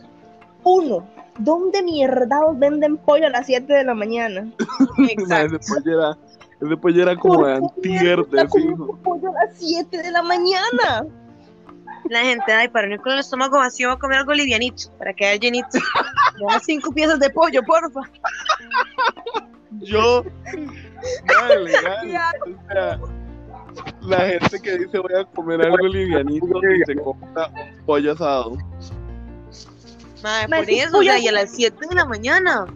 Uno, 0.64 1.06
¿dónde 1.38 1.82
mierdados 1.82 2.58
venden 2.58 2.96
pollo 2.98 3.26
a 3.26 3.30
las 3.30 3.46
7 3.46 3.72
de 3.72 3.84
la 3.84 3.94
mañana? 3.94 4.50
Ma, 4.96 5.06
Exacto. 5.10 5.56
ese 5.56 5.74
pollo 5.74 5.98
era, 5.98 6.18
ese 6.60 6.76
pollo 6.76 7.02
era 7.02 7.16
como 7.16 7.46
de 7.46 7.60
¿Por 7.60 7.74
qué 7.82 7.88
antier, 7.98 8.26
de 8.26 8.48
fijo. 8.48 8.98
pollo 9.02 9.28
a 9.30 9.44
las 9.46 9.58
7 9.58 9.96
de 10.02 10.10
la 10.10 10.22
mañana? 10.22 11.06
La 12.08 12.20
gente, 12.20 12.52
ay, 12.52 12.68
para 12.68 12.88
no 12.88 12.94
ir 12.94 13.00
con 13.00 13.12
el 13.12 13.20
estómago 13.20 13.58
vacío, 13.58 13.88
va 13.88 13.94
a 13.94 13.98
comer 13.98 14.18
algo 14.18 14.32
livianito, 14.32 14.90
para 14.98 15.12
quedar 15.14 15.38
llenito. 15.38 15.78
Me 16.38 16.52
da 16.52 16.60
cinco 16.60 16.92
piezas 16.92 17.20
de 17.20 17.30
pollo, 17.30 17.62
porfa. 17.62 18.00
Yo, 19.80 20.24
ma, 21.26 21.54
legal. 21.56 22.36
O 22.42 22.72
sea, 22.72 23.00
la 24.02 24.18
gente 24.28 24.60
que 24.60 24.78
dice 24.78 24.98
voy 24.98 25.14
a 25.14 25.24
comer 25.24 25.62
algo 25.62 25.86
livianito 25.86 26.46
y 26.46 26.84
se 26.84 26.96
compra 26.96 27.50
pollo 27.86 28.12
asado. 28.12 28.56
Madre, 30.22 30.48
Ma, 30.48 30.56
por 30.58 30.70
eso, 30.70 30.98
o 30.98 31.02
sea, 31.02 31.18
y 31.18 31.28
a 31.28 31.32
las 31.32 31.50
7 31.50 31.76
de 31.88 31.94
la 31.94 32.04
mañana. 32.04 32.66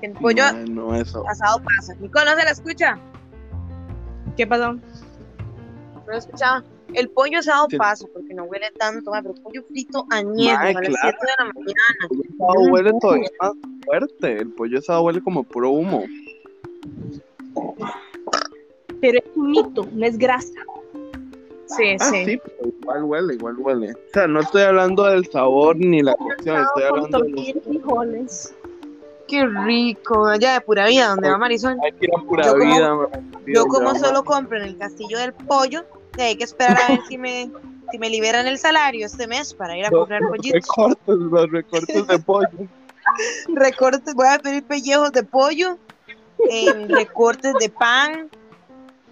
El 0.00 0.12
pollo 0.12 0.42
Ma, 0.44 0.52
no, 0.52 0.94
eso. 0.94 1.26
asado 1.28 1.62
pasa. 1.62 1.94
Nico, 2.00 2.24
¿no 2.24 2.30
se 2.36 2.44
la 2.44 2.50
escucha? 2.50 2.98
¿Qué 4.36 4.46
pasó? 4.46 4.78
No 6.10 6.14
lo 6.16 6.18
escuchaba. 6.18 6.64
El 6.92 7.08
pollo 7.10 7.38
asado 7.38 7.68
Sí. 7.70 7.76
pasa 7.76 8.04
porque 8.12 8.34
no 8.34 8.42
huele 8.44 8.66
tanto, 8.76 9.12
pero 9.12 9.32
pollo 9.34 9.62
frito 9.62 10.04
añejo 10.10 10.58
a 10.58 10.64
las 10.72 10.74
claro. 10.74 10.96
7 11.02 11.18
de 11.20 11.32
la 11.38 11.44
mañana. 11.44 11.72
El 12.02 12.08
pollo 12.36 12.50
asado 12.50 12.72
huele 12.72 12.92
todavía 13.00 13.28
más 13.40 13.52
fuerte. 13.84 14.36
El 14.38 14.48
pollo 14.50 14.78
asado 14.80 15.02
huele 15.02 15.22
como 15.22 15.44
puro 15.44 15.70
humo. 15.70 16.02
Pero 19.00 19.18
es 19.18 19.24
un 19.36 19.50
mito, 19.50 19.86
no 19.92 20.04
es 20.06 20.18
grasa. 20.18 20.48
Sí, 21.66 21.96
Ah, 22.00 22.10
sí. 22.10 22.24
sí, 22.24 22.40
pero 22.44 22.68
igual 22.80 23.04
huele, 23.04 23.34
igual 23.34 23.56
huele. 23.58 23.92
O 23.92 24.12
sea, 24.12 24.26
no 24.26 24.40
estoy 24.40 24.62
hablando 24.62 25.04
del 25.04 25.24
sabor 25.30 25.76
ni 25.76 26.02
la 26.02 26.14
cocción, 26.14 26.60
estoy 26.62 26.82
hablando 26.82 27.20
de 27.20 27.28
los... 27.30 27.64
frijoles. 27.64 28.54
Qué 29.28 29.46
rico. 29.46 30.26
Allá 30.26 30.54
de 30.54 30.60
pura 30.62 30.88
vida, 30.88 31.10
donde 31.10 31.30
va 31.30 31.38
Marisol. 31.38 31.76
Hay 31.84 31.92
que 31.92 32.06
ir 32.06 32.10
a 32.18 32.20
pura 32.24 32.46
Yo 32.46 32.52
como- 32.54 32.64
vida. 32.64 32.96
Yo 33.46 33.66
como 33.66 33.94
solo 33.94 34.24
compro 34.24 34.56
en 34.58 34.64
el 34.64 34.76
castillo 34.76 35.18
del 35.18 35.32
pollo, 35.32 35.84
y 36.16 36.20
hay 36.20 36.36
que 36.36 36.44
esperar 36.44 36.76
a 36.80 36.88
ver 36.88 37.00
si 37.08 37.18
me, 37.18 37.50
si 37.90 37.98
me 37.98 38.10
liberan 38.10 38.46
el 38.46 38.58
salario 38.58 39.06
este 39.06 39.26
mes 39.26 39.54
para 39.54 39.76
ir 39.76 39.86
a 39.86 39.90
comprar 39.90 40.20
pollitos. 40.28 40.68
recortes, 40.68 41.16
los 41.16 41.50
recortes 41.50 42.06
de 42.06 42.18
pollo. 42.18 42.68
Recortes, 43.48 44.14
voy 44.14 44.28
a 44.28 44.38
pedir 44.38 44.64
pellejos 44.64 45.12
de 45.12 45.22
pollo, 45.22 45.78
em, 46.50 46.88
recortes 46.88 47.54
de 47.54 47.68
pan, 47.68 48.30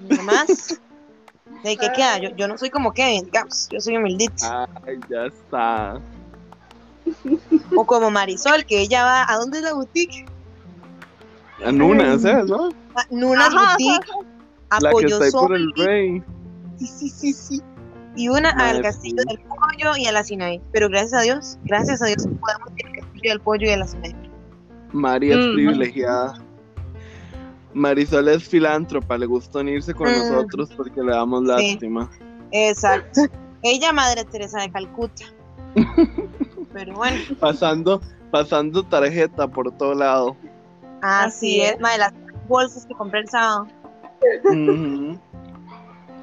y 0.08 0.14
más. 0.22 0.80
¿De 1.64 1.76
qué 1.76 1.90
queda? 1.92 2.18
Yo, 2.18 2.30
yo 2.36 2.46
no 2.46 2.56
soy 2.56 2.70
como 2.70 2.92
Kevin, 2.92 3.24
digamos, 3.24 3.68
yo 3.70 3.80
soy 3.80 3.96
humildito. 3.96 4.44
Ay, 4.86 5.00
ya 5.08 5.26
está. 5.26 6.00
O 7.74 7.84
como 7.84 8.10
Marisol, 8.10 8.64
que 8.64 8.80
ella 8.80 9.04
va, 9.04 9.24
¿a 9.28 9.36
dónde 9.36 9.58
es 9.58 9.64
la 9.64 9.72
boutique? 9.72 10.26
En 11.60 11.82
una, 11.82 12.18
¿sabes, 12.18 12.46
no? 12.46 12.68
A 12.94 13.06
Nunas 13.10 13.52
Ajá, 13.52 13.76
Boutique, 13.76 14.10
a 14.70 14.80
La 14.80 14.90
que 14.90 14.92
Pollo 14.92 15.08
está 15.08 15.24
ahí 15.24 15.32
por 15.32 15.54
el 15.54 15.72
rey. 15.74 16.22
Sí, 16.78 16.86
sí, 16.86 17.08
sí, 17.10 17.32
sí. 17.32 17.62
Y 18.16 18.28
una 18.28 18.52
Madre 18.54 18.78
al 18.78 18.82
Castillo 18.82 19.22
del 19.28 19.38
Pollo 19.40 19.96
y 19.96 20.06
a 20.06 20.12
la 20.12 20.24
Sinaí. 20.24 20.60
Pero 20.72 20.88
gracias 20.88 21.12
a 21.14 21.22
Dios, 21.22 21.58
gracias 21.64 22.02
a 22.02 22.06
Dios 22.06 22.26
podemos 22.40 22.68
ir 22.76 22.86
al 22.86 22.92
Castillo 23.00 23.30
del 23.30 23.40
Pollo 23.40 23.66
y 23.66 23.70
a 23.70 23.76
la 23.76 23.86
Sinaí. 23.86 24.14
María 24.92 25.34
es 25.38 25.46
Mm. 25.46 25.54
privilegiada. 25.54 26.34
Marisol 27.74 28.28
es 28.28 28.48
filántropa, 28.48 29.16
le 29.18 29.26
gusta 29.26 29.60
unirse 29.60 29.94
con 29.94 30.08
Mm. 30.10 30.18
nosotros 30.18 30.70
porque 30.76 31.00
le 31.02 31.12
damos 31.12 31.44
lástima. 31.44 32.10
Exacto. 32.50 33.20
Ella, 33.62 33.92
Madre 33.92 34.24
Teresa 34.24 34.60
de 34.62 34.70
Calcuta. 34.72 35.24
Pero 36.72 36.94
bueno, 36.94 37.18
Pasando, 37.40 38.00
pasando 38.30 38.82
tarjeta 38.84 39.46
por 39.48 39.70
todo 39.76 39.94
lado. 39.94 40.36
así 41.02 41.60
Así 41.60 41.60
es. 41.60 41.72
es. 41.74 41.80
Madre, 41.80 41.98
las 41.98 42.12
bolsas 42.48 42.86
que 42.86 42.94
compré 42.94 43.20
el 43.20 43.28
sábado. 43.28 43.66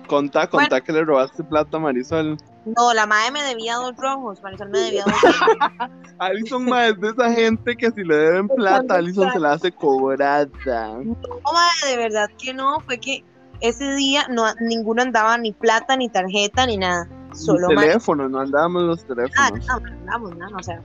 Contá, 0.07 0.47
contá 0.47 0.81
que 0.81 0.91
le 0.91 1.03
robaste 1.03 1.43
plata 1.43 1.77
a 1.77 1.79
Marisol. 1.79 2.37
No, 2.65 2.93
la 2.93 3.05
madre 3.05 3.31
me 3.31 3.43
debía 3.43 3.75
dos 3.75 3.95
rojos. 3.97 4.41
Marisol 4.43 4.69
me 4.69 4.79
debía 4.79 5.03
dos 5.05 5.13
rojos. 5.21 5.89
Alison 6.19 6.65
ma, 6.65 6.87
es 6.87 6.99
de 6.99 7.09
esa 7.09 7.31
gente 7.31 7.75
que 7.75 7.91
si 7.91 8.03
le 8.03 8.15
deben 8.15 8.47
plata, 8.47 8.95
Alison 8.95 9.31
se 9.31 9.39
la 9.39 9.53
hace 9.53 9.71
cobrada. 9.71 10.47
No, 10.65 11.15
madre, 11.53 11.91
de 11.91 11.97
verdad 11.97 12.29
que 12.37 12.53
no. 12.53 12.79
Fue 12.81 12.97
que 12.99 13.23
ese 13.61 13.95
día 13.95 14.27
no, 14.29 14.45
ninguno 14.61 15.01
andaba 15.01 15.37
ni 15.37 15.51
plata, 15.53 15.95
ni 15.97 16.09
tarjeta, 16.09 16.65
ni 16.65 16.77
nada. 16.77 17.07
Solo 17.33 17.67
Ni 17.69 17.75
Marisol. 17.75 17.91
teléfono, 17.93 18.29
no 18.29 18.39
andábamos 18.39 18.83
los 18.83 18.99
Ah, 19.01 19.05
teléfonos. 19.07 19.67
no, 19.67 19.79
no 19.79 19.87
andamos, 19.91 20.35
no, 20.37 20.47
o 20.57 20.63
sea. 20.63 20.81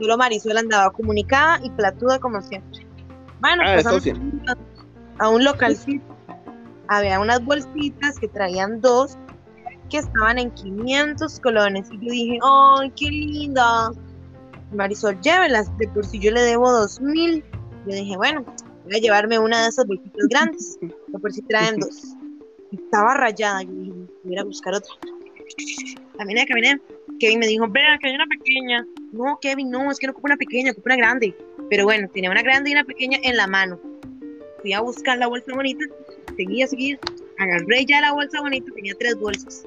Solo 0.00 0.16
Marisol 0.16 0.56
andaba 0.56 0.90
comunicada 0.90 1.60
y 1.62 1.70
platuda 1.70 2.18
como 2.18 2.40
siempre. 2.40 2.86
Bueno, 3.40 3.62
Ah, 3.66 3.74
pasamos 3.76 4.02
a 5.18 5.28
un 5.28 5.44
localcito. 5.44 6.13
Había 6.88 7.20
unas 7.20 7.44
bolsitas 7.44 8.18
que 8.18 8.28
traían 8.28 8.80
dos 8.80 9.16
que 9.90 9.98
estaban 9.98 10.38
en 10.38 10.50
500 10.50 11.40
colones. 11.40 11.88
Y 11.90 12.06
yo 12.06 12.12
dije, 12.12 12.38
¡ay, 12.42 12.92
qué 12.96 13.06
linda! 13.10 13.90
Marisol, 14.72 15.20
llévelas. 15.20 15.76
De 15.78 15.88
por 15.88 16.04
si 16.04 16.18
yo 16.18 16.30
le 16.30 16.42
debo 16.42 16.70
2000. 16.70 17.44
Yo 17.86 17.94
dije, 17.94 18.16
bueno, 18.16 18.44
voy 18.84 18.96
a 18.96 19.00
llevarme 19.00 19.38
una 19.38 19.62
de 19.62 19.68
esas 19.68 19.86
bolsitas 19.86 20.26
grandes. 20.28 20.78
De 20.80 21.18
por 21.18 21.32
si 21.32 21.42
traen 21.42 21.78
dos. 21.78 22.14
Estaba 22.72 23.14
rayada. 23.14 23.62
Yo 23.62 23.72
dije, 23.72 23.92
voy 24.24 24.38
a 24.38 24.44
buscar 24.44 24.74
otra. 24.74 24.90
Caminé, 26.16 26.46
caminé. 26.46 26.80
Kevin 27.20 27.38
me 27.38 27.46
dijo, 27.46 27.68
vea, 27.68 27.98
que 28.00 28.08
hay 28.08 28.14
una 28.14 28.26
pequeña. 28.26 28.86
No, 29.12 29.38
Kevin, 29.40 29.70
no, 29.70 29.90
es 29.90 29.98
que 29.98 30.06
no 30.06 30.12
ocupo 30.12 30.26
una 30.26 30.36
pequeña, 30.36 30.72
ocupo 30.72 30.86
una 30.86 30.96
grande. 30.96 31.36
Pero 31.70 31.84
bueno, 31.84 32.08
tenía 32.12 32.30
una 32.30 32.42
grande 32.42 32.70
y 32.70 32.72
una 32.72 32.84
pequeña 32.84 33.18
en 33.22 33.36
la 33.36 33.46
mano. 33.46 33.78
Fui 34.60 34.72
a 34.72 34.80
buscar 34.80 35.18
la 35.18 35.26
bolsa 35.26 35.54
bonita, 35.54 35.84
seguía, 36.36 36.66
seguía. 36.66 36.98
Agarré 37.38 37.84
ya 37.86 38.00
la 38.00 38.12
bolsa 38.12 38.40
bonita, 38.40 38.70
tenía 38.74 38.94
tres 38.98 39.16
bolsas. 39.18 39.66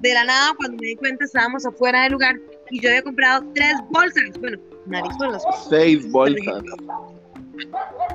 De 0.00 0.12
la 0.14 0.24
nada, 0.24 0.52
cuando 0.56 0.76
me 0.78 0.88
di 0.88 0.96
cuenta, 0.96 1.24
estábamos 1.24 1.64
afuera 1.64 2.02
del 2.02 2.12
lugar 2.12 2.36
y 2.70 2.80
yo 2.80 2.88
había 2.90 3.02
comprado 3.02 3.44
tres 3.54 3.74
bolsas. 3.90 4.22
Bueno, 4.40 4.58
narizuelas. 4.86 5.42
Seis 5.68 6.10
bolsas. 6.10 6.62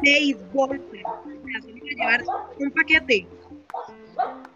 Seis 0.03 0.37
bolsas. 0.53 0.81
Sea, 0.91 1.61
solo 1.61 1.75
iba 1.75 1.87
a 1.89 2.19
llevar 2.19 2.23
un 2.59 2.71
paquete. 2.71 3.27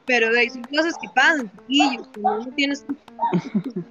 Pero 0.05 0.27
son 0.53 0.63
cosas 0.65 0.93
que 1.01 1.07
pasan, 1.15 1.51
chiquillos. 1.67 2.07
Cuando 2.21 2.41
uno 2.43 2.53
tiene 2.55 2.75
su- 2.75 2.85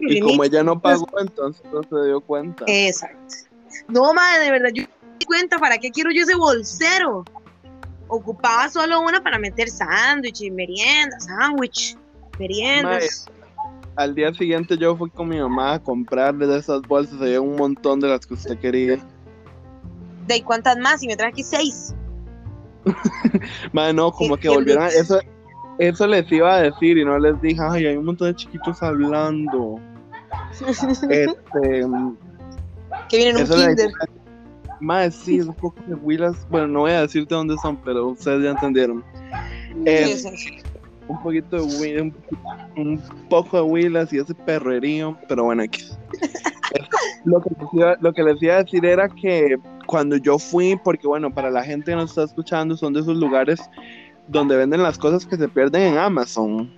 Y 0.00 0.20
como 0.20 0.44
ella 0.44 0.62
no 0.62 0.80
pagó, 0.80 1.08
entonces 1.18 1.62
no 1.72 1.82
se 1.82 2.06
dio 2.06 2.20
cuenta. 2.20 2.64
Exacto. 2.68 3.34
No, 3.88 4.12
madre, 4.14 4.44
de 4.44 4.50
verdad, 4.50 4.70
yo 4.72 4.82
me 4.82 5.18
di 5.18 5.26
cuenta 5.26 5.58
para 5.58 5.78
qué 5.78 5.90
quiero 5.90 6.10
yo 6.10 6.22
ese 6.22 6.36
bolsero. 6.36 7.24
Ocupaba 8.08 8.68
solo 8.68 9.00
una 9.00 9.22
para 9.22 9.38
meter 9.38 9.68
sándwich, 9.68 10.50
merienda, 10.52 11.18
sándwich, 11.20 11.96
meriendas. 12.38 13.26
Al 13.96 14.14
día 14.14 14.34
siguiente 14.34 14.76
yo 14.76 14.96
fui 14.96 15.08
con 15.10 15.28
mi 15.28 15.38
mamá 15.38 15.74
a 15.74 15.78
comprarle 15.78 16.46
de 16.46 16.58
esas 16.58 16.82
bolsas, 16.82 17.20
había 17.20 17.40
un 17.40 17.56
montón 17.56 18.00
de 18.00 18.08
las 18.08 18.26
que 18.26 18.34
usted 18.34 18.58
quería. 18.58 18.98
¿De 20.26 20.42
cuántas 20.42 20.78
más? 20.78 21.02
Y 21.02 21.06
me 21.06 21.16
traje 21.16 21.42
seis. 21.42 21.94
Madre, 23.72 23.92
no, 23.92 24.12
como 24.12 24.36
que 24.36 24.48
volvieron 24.48 24.82
a... 24.82 24.88
Eso, 24.88 25.20
eso 25.78 26.06
les 26.06 26.30
iba 26.30 26.54
a 26.54 26.62
decir 26.62 26.98
y 26.98 27.04
no 27.04 27.18
les 27.18 27.40
dije, 27.40 27.60
ay, 27.60 27.86
hay 27.86 27.96
un 27.96 28.06
montón 28.06 28.28
de 28.28 28.36
chiquitos 28.36 28.82
hablando. 28.82 29.80
Este, 30.60 31.86
que 33.08 33.16
vienen 33.16 33.36
en 33.36 33.52
un 33.52 33.58
le 33.60 33.76
Madre, 34.84 35.10
sí, 35.10 35.38
es 35.38 35.46
un 35.46 35.54
poco 35.54 35.80
de 35.86 35.94
huilas. 35.94 36.46
Bueno, 36.50 36.66
no 36.68 36.80
voy 36.80 36.92
a 36.92 37.00
decirte 37.00 37.34
dónde 37.34 37.56
son, 37.62 37.76
pero 37.78 38.08
ustedes 38.08 38.42
ya 38.44 38.50
entendieron. 38.50 39.02
Eh, 39.86 40.14
un 41.08 41.22
poquito 41.22 41.56
de 41.56 41.62
Wi- 41.62 42.00
un, 42.00 42.14
un 42.76 43.02
poco 43.28 43.56
de 43.56 43.62
Willas 43.62 44.12
y 44.12 44.18
ese 44.18 44.34
perrerío, 44.34 45.16
pero 45.28 45.44
bueno, 45.44 45.62
aquí. 45.62 45.82
lo, 47.24 47.40
que 47.40 47.50
les 47.58 47.68
iba, 47.72 47.96
lo 48.00 48.12
que 48.12 48.22
les 48.22 48.42
iba 48.42 48.54
a 48.56 48.62
decir 48.62 48.84
era 48.84 49.08
que 49.08 49.56
cuando 49.86 50.16
yo 50.16 50.38
fui, 50.38 50.78
porque 50.82 51.06
bueno, 51.06 51.32
para 51.32 51.50
la 51.50 51.62
gente 51.62 51.92
que 51.92 51.96
nos 51.96 52.10
está 52.10 52.24
escuchando, 52.24 52.76
son 52.76 52.92
de 52.92 53.00
esos 53.00 53.16
lugares 53.16 53.60
donde 54.28 54.56
venden 54.56 54.82
las 54.82 54.98
cosas 54.98 55.24
que 55.26 55.36
se 55.36 55.48
pierden 55.48 55.94
en 55.94 55.98
Amazon. 55.98 56.72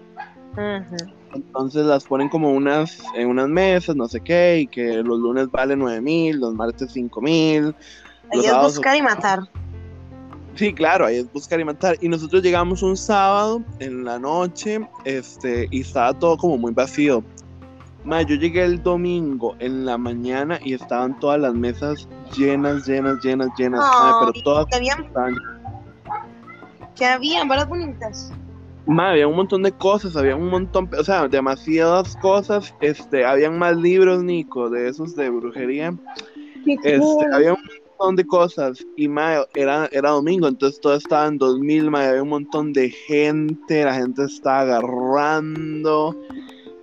Ujú. 0.52 0.96
Entonces 1.36 1.86
las 1.86 2.04
ponen 2.04 2.28
como 2.28 2.50
unas 2.52 3.02
en 3.14 3.28
unas 3.28 3.48
mesas, 3.48 3.94
no 3.96 4.08
sé 4.08 4.20
qué, 4.20 4.60
y 4.60 4.66
que 4.66 5.02
los 5.02 5.18
lunes 5.18 5.50
valen 5.50 5.78
9 5.78 6.00
mil, 6.00 6.40
los 6.40 6.54
martes 6.54 6.90
5 6.92 7.20
mil. 7.20 7.74
Ahí 8.32 8.44
es 8.44 8.52
buscar 8.60 8.96
y 8.96 9.02
matar. 9.02 9.40
Sí, 10.56 10.72
claro, 10.72 11.04
ahí 11.06 11.16
es 11.16 11.32
buscar 11.32 11.60
y 11.60 11.64
matar. 11.64 11.96
Y 12.00 12.08
nosotros 12.08 12.42
llegamos 12.42 12.82
un 12.82 12.96
sábado 12.96 13.62
en 13.78 14.04
la 14.04 14.18
noche, 14.18 14.80
este, 15.04 15.68
y 15.70 15.82
estaba 15.82 16.14
todo 16.18 16.36
como 16.38 16.56
muy 16.56 16.72
vacío. 16.72 17.22
Ma, 18.04 18.22
yo 18.22 18.36
llegué 18.36 18.64
el 18.64 18.82
domingo 18.82 19.56
en 19.58 19.84
la 19.84 19.98
mañana 19.98 20.58
y 20.64 20.74
estaban 20.74 21.18
todas 21.18 21.40
las 21.40 21.54
mesas 21.54 22.08
llenas, 22.36 22.86
llenas, 22.86 23.22
llenas, 23.22 23.48
llenas. 23.58 23.80
ma, 23.80 24.20
Ay, 24.20 24.32
pero 24.32 24.44
todas 24.44 24.66
Que 24.66 24.76
habían, 24.76 25.04
estaban. 25.04 25.36
que 26.94 27.04
habían 27.04 27.48
bonitas. 27.68 28.32
Ma, 28.86 29.10
había 29.10 29.26
un 29.26 29.36
montón 29.36 29.62
de 29.62 29.72
cosas, 29.72 30.16
había 30.16 30.36
un 30.36 30.48
montón, 30.48 30.88
o 30.96 31.04
sea, 31.04 31.26
demasiadas 31.28 32.16
cosas. 32.16 32.74
Este, 32.80 33.24
habían 33.24 33.58
más 33.58 33.76
libros, 33.76 34.22
Nico, 34.22 34.70
de 34.70 34.88
esos 34.88 35.16
de 35.16 35.28
brujería. 35.28 35.92
Qué 36.64 36.74
Este, 36.74 36.98
cool. 36.98 37.32
había 37.32 37.54
un 37.54 37.60
montón 37.98 38.16
de 38.16 38.26
cosas 38.26 38.86
y 38.96 39.08
mae, 39.08 39.38
era, 39.54 39.88
era 39.92 40.10
domingo, 40.10 40.48
entonces 40.48 40.80
todo 40.80 40.94
estaba 40.96 41.26
en 41.26 41.38
2000, 41.38 41.90
mae, 41.90 42.08
había 42.08 42.22
un 42.22 42.28
montón 42.28 42.72
de 42.72 42.90
gente, 42.90 43.84
la 43.84 43.94
gente 43.94 44.24
estaba 44.24 44.60
agarrando, 44.60 46.14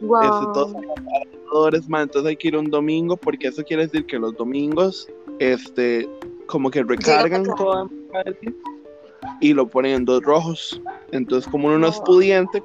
este, 0.02 0.46
todos 0.54 0.76
agarradores, 0.76 1.88
mae, 1.88 2.04
entonces 2.04 2.30
hay 2.30 2.36
que 2.36 2.48
ir 2.50 2.58
un 2.58 2.70
domingo 2.70 3.16
porque 3.16 3.48
eso 3.48 3.64
quiere 3.64 3.84
decir 3.84 4.06
que 4.06 4.18
los 4.18 4.36
domingos, 4.36 5.08
este, 5.40 6.10
como 6.48 6.70
que 6.72 6.84
recargan 6.84 7.44
toda 7.56 7.88
y 9.40 9.54
lo 9.54 9.68
ponen 9.68 9.94
en 9.94 10.06
dos 10.06 10.24
rojos, 10.24 10.82
entonces 11.12 11.50
como 11.50 11.68
uno 11.68 11.80
no 11.80 11.88
es 11.88 12.00
pudiente, 12.00 12.64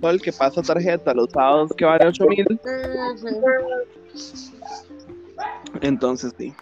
todo 0.00 0.10
el 0.10 0.20
que 0.20 0.32
pasa 0.32 0.62
tarjeta 0.62 1.14
los 1.14 1.30
sábados 1.30 1.72
que 1.76 1.84
vale 1.84 2.06
8 2.06 2.26
mil, 2.26 2.60
entonces 5.80 6.32
sí. 6.36 6.54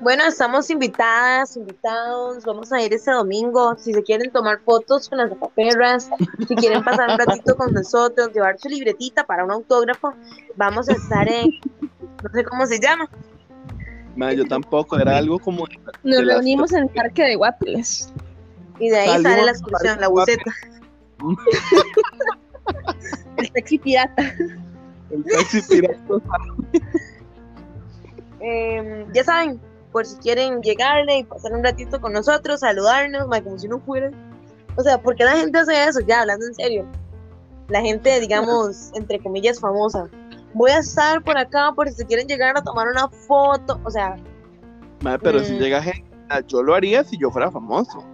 Bueno, 0.00 0.24
estamos 0.24 0.70
invitadas, 0.70 1.58
invitados. 1.58 2.42
Vamos 2.46 2.72
a 2.72 2.80
ir 2.80 2.92
este 2.94 3.10
domingo. 3.10 3.76
Si 3.76 3.92
se 3.92 4.02
quieren 4.02 4.32
tomar 4.32 4.60
fotos 4.60 5.10
con 5.10 5.18
las 5.18 5.30
perras, 5.54 6.08
si 6.48 6.56
quieren 6.56 6.82
pasar 6.82 7.10
un 7.10 7.18
ratito 7.18 7.54
con 7.54 7.74
nosotros, 7.74 8.32
llevar 8.32 8.58
su 8.58 8.70
libretita 8.70 9.26
para 9.26 9.44
un 9.44 9.50
autógrafo, 9.50 10.14
vamos 10.56 10.88
a 10.88 10.92
estar 10.92 11.28
en, 11.28 11.50
no 12.22 12.30
sé 12.32 12.44
cómo 12.44 12.64
se 12.64 12.80
llama. 12.80 13.10
Yo 14.34 14.44
tampoco, 14.46 14.98
era 14.98 15.16
algo 15.16 15.38
como 15.38 15.66
de 15.66 15.76
Nos 16.04 16.18
de 16.18 16.24
las- 16.24 16.34
reunimos 16.36 16.72
en 16.72 16.82
el 16.84 16.88
parque 16.90 17.22
de 17.22 17.36
Guapiles. 17.36 18.12
Y 18.78 18.88
de 18.90 18.98
ahí 18.98 19.08
Salimos 19.22 19.32
sale 19.32 19.44
la 19.44 19.52
parque 19.70 20.00
la 20.00 20.08
buceta. 20.08 20.52
El 23.36 23.50
taxi 23.52 23.78
pirata. 23.78 24.22
el 25.10 25.24
taxi 25.24 25.62
pirata. 25.62 25.98
Eh, 28.40 29.06
ya 29.12 29.24
saben, 29.24 29.60
por 29.92 30.06
si 30.06 30.16
quieren 30.18 30.60
llegarle 30.62 31.18
y 31.18 31.24
pasar 31.24 31.52
un 31.52 31.62
ratito 31.64 32.00
con 32.00 32.12
nosotros, 32.12 32.60
saludarnos, 32.60 33.26
ma, 33.28 33.42
como 33.42 33.58
si 33.58 33.68
no 33.68 33.80
fueran. 33.80 34.12
O 34.76 34.82
sea, 34.82 34.98
¿por 35.00 35.16
qué 35.16 35.24
la 35.24 35.36
gente 35.36 35.58
hace 35.58 35.84
eso? 35.84 36.00
Ya, 36.00 36.20
hablando 36.20 36.46
en 36.46 36.54
serio. 36.54 36.86
La 37.68 37.80
gente, 37.82 38.18
digamos, 38.20 38.90
entre 38.94 39.18
comillas, 39.20 39.60
famosa. 39.60 40.08
Voy 40.54 40.70
a 40.72 40.78
estar 40.78 41.22
por 41.22 41.38
acá 41.38 41.72
por 41.74 41.88
si 41.88 41.94
se 41.94 42.06
quieren 42.06 42.26
llegar 42.26 42.56
a 42.56 42.62
tomar 42.62 42.88
una 42.88 43.08
foto. 43.08 43.80
O 43.84 43.90
sea, 43.90 44.16
Madre, 45.02 45.18
pero 45.22 45.44
si 45.44 45.52
Mm. 45.54 45.58
llega 45.58 45.82
gente, 45.82 46.10
yo 46.46 46.62
lo 46.62 46.74
haría 46.74 47.02
si 47.04 47.16
yo 47.18 47.30
fuera 47.30 47.50
famoso. 47.50 48.04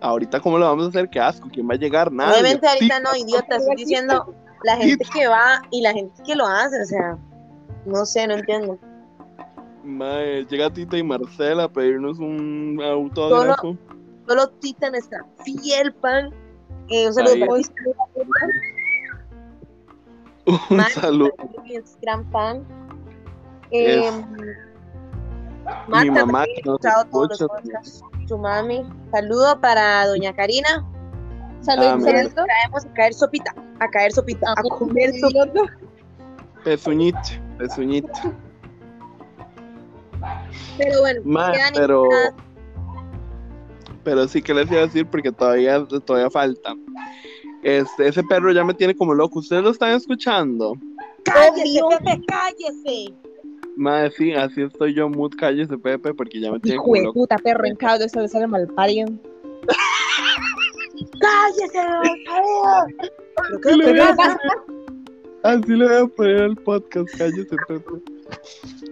Ahorita, 0.00 0.38
¿cómo 0.40 0.58
lo 0.58 0.66
vamos 0.66 0.86
a 0.86 0.88
hacer? 0.90 1.08
Qué 1.08 1.18
asco, 1.18 1.48
¿quién 1.50 1.66
va 1.68 1.74
a 1.74 1.78
llegar? 1.78 2.12
Nadie. 2.12 2.32
obviamente 2.40 2.68
ahorita 2.68 3.00
no, 3.00 3.16
idiota, 3.16 3.56
estoy 3.56 3.76
diciendo 3.76 4.34
la 4.64 4.76
gente 4.76 5.04
que 5.14 5.26
va 5.26 5.62
y 5.70 5.80
la 5.80 5.92
gente 5.94 6.22
que 6.26 6.34
lo 6.34 6.46
hace. 6.46 6.82
O 6.82 6.84
sea, 6.84 7.16
no 7.86 8.04
sé, 8.04 8.26
no 8.26 8.34
entiendo. 8.34 8.78
Madre, 9.82 10.44
llega 10.46 10.70
Tita 10.70 10.96
y 10.98 11.02
Marcela 11.02 11.64
a 11.64 11.68
pedirnos 11.68 12.18
un 12.18 12.78
autógrafo. 12.82 13.76
Solo 14.26 14.48
Tita, 14.60 14.90
nuestra 14.90 15.24
fiel 15.44 15.92
pan. 15.94 16.30
Eh, 16.88 17.06
un 17.06 17.14
saludo 17.14 17.34
para 17.40 17.62
Un 20.70 20.80
saludo. 20.92 21.30
es 21.66 21.96
gran 22.02 22.30
fan. 22.30 22.64
Eh, 23.70 24.08
Es- 24.08 24.14
Marta 25.88 26.04
Mi 26.04 26.10
mamá 26.10 26.44
que 26.44 26.60
nos 26.64 26.74
escuchado 26.76 27.04
todos 27.06 27.28
los 27.30 27.40
escucha. 27.40 27.62
podcasts. 27.62 28.02
Su 28.28 28.38
mami. 28.38 28.86
Saludo 29.10 29.60
para 29.60 30.06
doña 30.06 30.34
Karina. 30.34 30.84
Saludos, 31.62 32.04
traemos 32.34 32.84
a 32.84 32.92
caer 32.92 33.14
sopita, 33.14 33.54
a 33.80 33.88
caer 33.88 34.12
sopita, 34.12 34.52
a 34.54 34.62
comer 34.62 35.14
sopita. 35.18 35.62
Pezuñito, 36.62 37.18
pezuñito. 37.56 38.08
Pero 40.76 41.00
bueno, 41.00 41.22
quedan 41.52 41.72
pero. 41.74 42.08
Pero 44.02 44.28
sí 44.28 44.42
que 44.42 44.52
les 44.52 44.70
iba 44.70 44.80
a 44.80 44.84
decir 44.84 45.06
porque 45.06 45.32
todavía, 45.32 45.82
todavía 45.86 46.30
falta. 46.30 46.74
Este, 47.64 48.08
ese 48.08 48.22
perro 48.22 48.52
ya 48.52 48.62
me 48.62 48.74
tiene 48.74 48.94
como 48.94 49.14
loco. 49.14 49.40
¿Ustedes 49.40 49.62
lo 49.62 49.70
están 49.70 49.92
escuchando? 49.92 50.74
cállese, 51.24 51.82
Obvio. 51.82 51.98
Pepe, 51.98 52.20
cállese. 52.26 53.14
Madre, 53.76 54.10
sí, 54.12 54.32
así 54.34 54.62
estoy 54.62 54.94
yo, 54.94 55.08
mood 55.08 55.32
cállese, 55.36 55.76
Pepe, 55.78 56.14
porque 56.14 56.38
ya 56.40 56.52
me 56.52 56.60
tiene 56.60 56.76
Hijo 56.76 56.84
como 56.84 56.94
de 56.96 57.02
loco. 57.02 57.14
puta 57.20 57.36
perro 57.38 57.64
en 57.66 57.74
cada 57.76 57.98
de 57.98 58.08
sale 58.08 58.28
sale 58.28 58.46
mal 58.46 58.66
parido. 58.68 59.08
Cállese, 61.20 61.78
Alfredo. 61.78 62.86
¿Pero 63.48 63.60
qué 63.60 63.68
Sí, 63.70 63.78
le 63.78 63.90
voy 63.90 64.00
a 64.00 64.14
pasa? 64.16 64.38
Así 65.42 65.72
le 65.72 65.86
voy 65.86 65.96
a 65.96 66.06
poner 66.06 66.42
al 66.42 66.56
podcast, 66.56 67.08
cállese, 67.18 67.56
Pepe. 67.66 67.90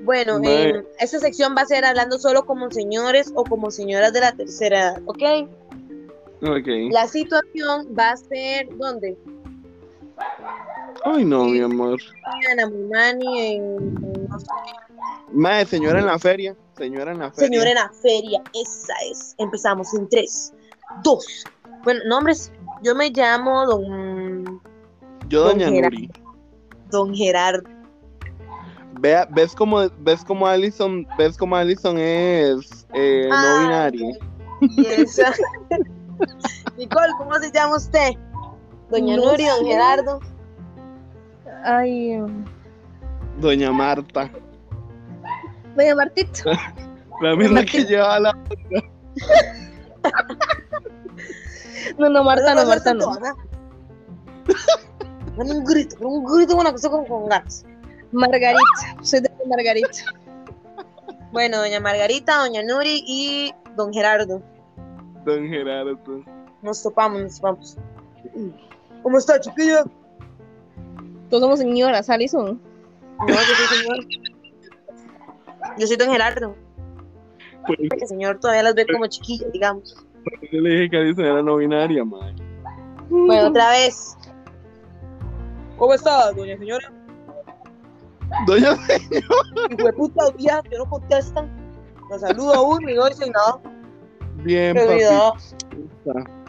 Bueno, 0.04 0.40
Mae. 0.40 0.70
eh, 0.70 0.84
esta 0.98 1.18
sección 1.20 1.54
va 1.56 1.62
a 1.62 1.66
ser 1.66 1.84
hablando 1.84 2.18
solo 2.18 2.44
como 2.44 2.70
señores 2.70 3.32
o 3.36 3.44
como 3.44 3.70
señoras 3.70 4.12
de 4.12 4.20
la 4.20 4.32
tercera 4.32 4.80
edad, 4.80 5.02
¿ok? 5.06 5.22
La 6.42 7.06
situación 7.06 7.86
va 7.96 8.10
a 8.10 8.16
ser, 8.16 8.68
¿dónde? 8.76 9.16
Ay, 11.04 11.24
no, 11.24 11.44
mi 11.44 11.60
amor. 11.60 12.00
En 12.50 12.60
Amumani, 12.60 13.40
en, 13.54 13.62
en- 13.78 14.26
no 14.28 14.38
sé, 14.40 14.46
Madre, 15.32 15.66
señora 15.66 16.00
en 16.00 16.06
la 16.06 16.18
feria. 16.18 16.56
Señora 16.76 17.12
en 17.12 17.18
la 17.20 17.30
feria. 17.30 17.48
Señor 17.48 17.66
en 17.68 17.74
la 17.76 17.88
feria, 17.90 18.42
esa 18.60 18.92
es. 19.10 19.34
Empezamos 19.38 19.94
en 19.94 20.08
3, 20.08 20.52
2. 21.04 21.44
Bueno, 21.84 22.00
nombres. 22.06 22.50
Yo 22.82 22.94
me 22.96 23.10
llamo 23.10 23.64
Don, 23.64 24.60
Yo, 25.28 25.44
doña 25.44 25.66
Don 25.66 25.80
Nuri. 25.80 26.10
don 26.90 27.14
Gerardo. 27.14 27.62
Vea, 28.98 29.26
¿ves 29.30 29.54
cómo, 29.54 29.88
ves 30.00 30.24
cómo 30.24 30.46
Allison, 30.48 31.06
ves 31.16 31.36
cómo 31.36 31.54
Allison 31.56 31.96
es 31.98 32.84
eh, 32.92 33.26
no 33.28 33.34
Ah, 33.36 33.58
binaria? 33.62 34.18
Y 34.60 34.86
esa- 34.86 35.32
Nicole, 36.76 37.12
¿cómo 37.18 37.34
se 37.36 37.50
llama 37.50 37.76
usted? 37.76 38.12
Doña 38.90 39.16
No 39.16 39.30
Nuri, 39.30 39.46
don. 39.46 39.66
Gerardo. 39.66 40.20
Ay, 41.64 42.20
Doña 43.38 43.72
Marta. 43.72 44.30
Doña 45.76 45.94
Martita. 45.94 46.42
La 47.20 47.36
misma 47.36 47.64
que 47.64 47.84
lleva 47.84 48.18
la. 48.18 48.36
No, 51.98 52.08
no, 52.08 52.24
Marta, 52.24 52.54
no, 52.54 52.66
Marta, 52.66 52.94
no. 52.94 53.16
Dame 55.36 55.52
un 55.52 55.64
grito, 55.64 55.96
un 56.00 56.24
grito 56.24 56.56
con 56.56 56.62
una 56.62 56.72
cosa 56.72 56.90
con, 56.90 57.04
con. 57.04 57.28
Margarita. 58.12 58.60
Soy 59.02 59.20
de 59.20 59.30
Margarita. 59.46 59.88
Bueno, 61.32 61.58
doña 61.58 61.80
Margarita, 61.80 62.38
doña 62.38 62.62
Nuri 62.62 63.04
y 63.06 63.54
don 63.76 63.92
Gerardo. 63.92 64.42
Don 65.24 65.48
Gerardo. 65.48 65.98
Nos 66.62 66.82
topamos, 66.82 67.22
nos 67.22 67.36
topamos. 67.36 67.78
¿Cómo 69.02 69.18
está, 69.18 69.40
chiquilla? 69.40 69.84
Todos 71.28 71.42
somos 71.42 71.58
señoras, 71.58 72.08
Alison. 72.10 72.60
No, 73.18 73.26
yo 73.28 73.34
soy 73.34 73.78
señor. 73.78 74.06
Yo 75.78 75.86
soy 75.86 75.96
don 75.96 76.10
Gerardo. 76.10 76.54
Pues, 77.66 77.78
El 77.80 78.08
señor 78.08 78.38
todavía 78.40 78.64
las 78.64 78.74
ve 78.74 78.86
como 78.92 79.06
chiquillas, 79.06 79.50
digamos. 79.52 79.96
yo 80.52 80.60
le 80.60 80.70
dije 80.70 80.90
que 80.90 80.96
Alison 80.98 81.24
era 81.24 81.42
no 81.42 81.56
binaria, 81.56 82.04
madre. 82.04 82.34
Bueno, 83.08 83.48
otra 83.48 83.70
vez. 83.70 84.16
¿Cómo 85.78 85.94
está, 85.94 86.32
doña 86.32 86.56
señora? 86.58 86.92
Doña 88.46 88.76
Hijo 89.70 89.84
de 89.86 89.92
puta 89.92 90.30
vieja 90.36 90.62
que 90.62 90.78
no 90.78 90.86
contestan. 90.88 91.50
Nos 92.10 92.20
saluda 92.20 92.60
uno 92.60 92.88
y 92.90 92.94
no 92.94 93.08
dicen 93.08 93.32
nada. 93.32 93.60
Bien, 94.44 94.74
papita. 94.76 95.34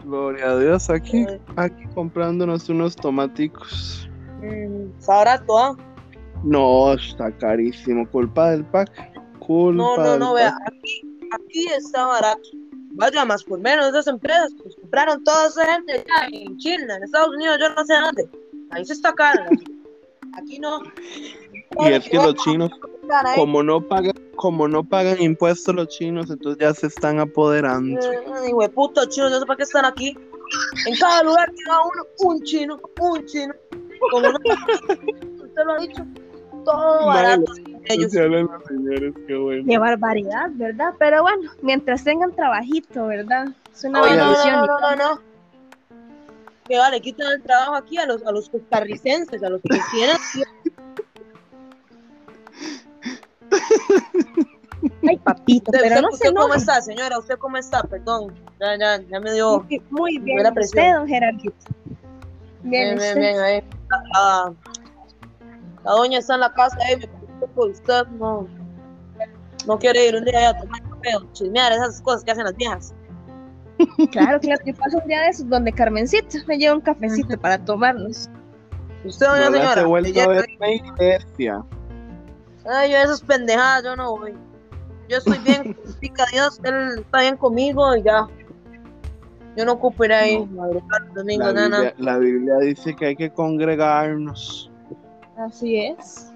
Gloria 0.03 0.51
a 0.51 0.60
Dios, 0.60 0.89
aquí, 0.89 1.25
aquí 1.56 1.86
comprándonos 1.95 2.67
unos 2.67 2.95
tomaticos. 2.95 4.10
Mm, 4.41 4.99
Está 4.99 5.15
barato, 5.15 5.58
¿ah? 5.58 5.77
No, 6.43 6.93
está 6.93 7.32
carísimo. 7.38 8.08
Culpa 8.10 8.51
del 8.51 8.65
pack. 8.65 8.91
Culpa 9.39 9.77
No, 9.77 9.97
no, 9.97 10.17
no, 10.17 10.34
vea. 10.34 10.58
Aquí, 10.67 11.01
aquí 11.32 11.67
está 11.67 12.06
barato. 12.06 12.41
Vaya, 12.95 13.23
más 13.25 13.43
por 13.43 13.60
menos 13.60 13.88
esas 13.88 14.08
empresas. 14.08 14.53
Pues 14.62 14.75
compraron 14.75 15.23
toda 15.23 15.47
esa 15.47 15.65
gente 15.73 15.93
allá 15.93 16.27
en 16.32 16.58
China, 16.58 16.97
en 16.97 17.03
Estados 17.03 17.36
Unidos, 17.36 17.58
yo 17.60 17.73
no 17.73 17.86
sé 17.86 17.93
dónde. 17.93 18.29
Ahí 18.71 18.86
se 18.86 18.93
está 18.93 19.13
caro. 19.13 19.45
Aquí 20.34 20.60
no. 20.60 20.82
Y 21.79 21.91
es 21.91 22.10
que 22.10 22.17
los 22.17 22.36
chinos, 22.36 22.71
Como 23.35 23.63
no 23.63 23.81
pagan, 23.81 24.13
como 24.35 24.67
no 24.67 24.83
pagan 24.83 25.21
impuestos 25.21 25.75
los 25.75 25.87
chinos, 25.89 26.29
entonces 26.29 26.59
ya 26.59 26.73
se 26.73 26.87
están 26.87 27.19
apoderando. 27.19 27.99
Hijo 28.47 28.61
de 28.61 28.69
puta 28.69 29.07
chinos, 29.07 29.31
no 29.31 29.39
sé 29.39 29.45
para 29.45 29.57
qué 29.57 29.63
están 29.63 29.85
aquí. 29.85 30.17
En 30.85 30.95
cada 30.97 31.23
lugar 31.23 31.51
va 31.69 31.79
uno, 31.81 32.03
un 32.19 32.41
chino, 32.43 32.79
un 32.99 33.25
chino. 33.25 33.53
Como 34.11 34.21
no, 34.29 34.37
usted 34.37 35.63
lo 35.65 35.73
ha 35.73 35.79
dicho, 35.79 36.05
todo 36.65 37.05
barato. 37.07 37.53
Ellos. 37.85 38.11
Se 38.11 38.21
hablan 38.21 38.47
los 38.51 38.63
señores, 38.65 39.13
qué 39.27 39.35
bueno. 39.35 39.65
Qué 39.67 39.77
barbaridad, 39.77 40.49
¿verdad? 40.53 40.93
Pero 40.99 41.21
bueno, 41.21 41.51
mientras 41.61 42.03
tengan 42.03 42.33
trabajito, 42.33 43.07
¿verdad? 43.07 43.47
Es 43.73 43.83
una 43.83 43.99
No, 43.99 44.05
no, 44.05 44.11
bendición. 44.21 44.53
no, 44.53 44.65
no, 44.67 44.79
no, 44.79 44.95
no. 44.95 45.21
Que 46.67 46.77
vale, 46.77 47.01
quitan 47.01 47.29
el 47.33 47.41
trabajo 47.41 47.75
aquí 47.75 47.97
a 47.97 48.05
los, 48.05 48.25
a 48.25 48.31
los 48.31 48.49
costarricenses, 48.49 49.43
a 49.43 49.49
los 49.49 49.61
que 49.61 49.79
tienen. 49.91 50.15
Ay, 55.07 55.17
papito, 55.17 55.71
¿Usted, 55.71 55.81
pero 55.89 56.01
no 56.01 56.09
usted 56.09 56.27
se 56.27 56.33
cómo 56.33 56.45
enoje. 56.47 56.59
está, 56.59 56.81
señora? 56.81 57.17
¿Usted 57.19 57.37
cómo 57.37 57.57
está? 57.57 57.83
Perdón. 57.83 58.33
Ya, 58.59 58.77
ya, 58.77 59.01
ya 59.01 59.19
me 59.21 59.31
dio. 59.33 59.59
Muy, 59.61 59.81
muy 59.89 60.17
bien, 60.19 60.39
usted, 60.39 60.53
presión. 60.53 60.93
don 60.95 61.07
Gerardito. 61.07 61.55
Bien, 62.63 62.95
Bien, 62.95 62.97
bien, 62.97 62.97
usted. 62.97 63.19
bien, 63.19 63.39
ahí. 63.39 63.63
La, 64.13 64.53
la 65.85 65.91
doña 65.91 66.19
está 66.19 66.33
en 66.35 66.39
la 66.41 66.53
casa 66.53 66.77
ahí, 66.87 66.97
me 66.97 67.07
preocupo 67.07 67.47
por 67.55 67.69
usted. 67.69 68.07
No, 68.19 68.47
no 69.67 69.79
quiere 69.79 70.07
ir 70.07 70.15
un 70.15 70.25
día 70.25 70.49
a 70.49 70.57
tomar 70.57 70.81
café 70.81 71.15
o 71.15 71.31
chismear 71.31 71.71
esas 71.71 72.01
cosas 72.01 72.23
que 72.25 72.31
hacen 72.31 72.43
las 72.43 72.55
viejas. 72.55 72.93
Claro, 74.11 74.39
claro, 74.39 74.61
yo 74.65 74.73
paso 74.75 74.97
un 74.97 75.07
día 75.07 75.21
de 75.21 75.27
esos 75.29 75.47
donde 75.49 75.71
Carmencita 75.73 76.37
me 76.47 76.57
lleva 76.57 76.75
un 76.75 76.81
cafecito 76.81 77.37
para 77.39 77.57
tomarnos. 77.57 78.29
Usted, 79.05 79.25
doña 79.27 79.49
No 79.49 79.57
señora. 79.57 79.81
he 79.81 79.85
vuelto 79.85 80.21
a 80.21 80.27
ver. 80.27 80.45
Ay, 82.65 82.91
yo 82.91 82.97
esas 82.97 83.21
pendejadas, 83.21 83.84
yo 83.84 83.95
no 83.95 84.17
voy. 84.17 84.34
Yo 85.10 85.17
estoy 85.17 85.38
bien, 85.39 85.76
pica 85.99 86.26
Dios, 86.32 86.60
él 86.63 86.99
está 86.99 87.21
bien 87.21 87.38
conmigo 87.38 87.95
y 87.95 88.04
ya. 88.04 88.28
Yo 89.56 89.65
no 89.65 89.73
ocupo 89.73 90.06
ir 90.06 90.13
ahí, 90.13 90.45
madrugar 90.47 91.04
el 91.08 91.13
domingo, 91.13 91.43
La 91.45 91.54
nada. 91.54 91.78
Biblia, 91.82 91.95
la 91.99 92.17
Biblia 92.17 92.56
dice 92.58 92.95
que 92.95 93.06
hay 93.08 93.15
que 93.15 93.30
congregarnos. 93.32 94.71
Así 95.38 95.78
es. 95.78 96.32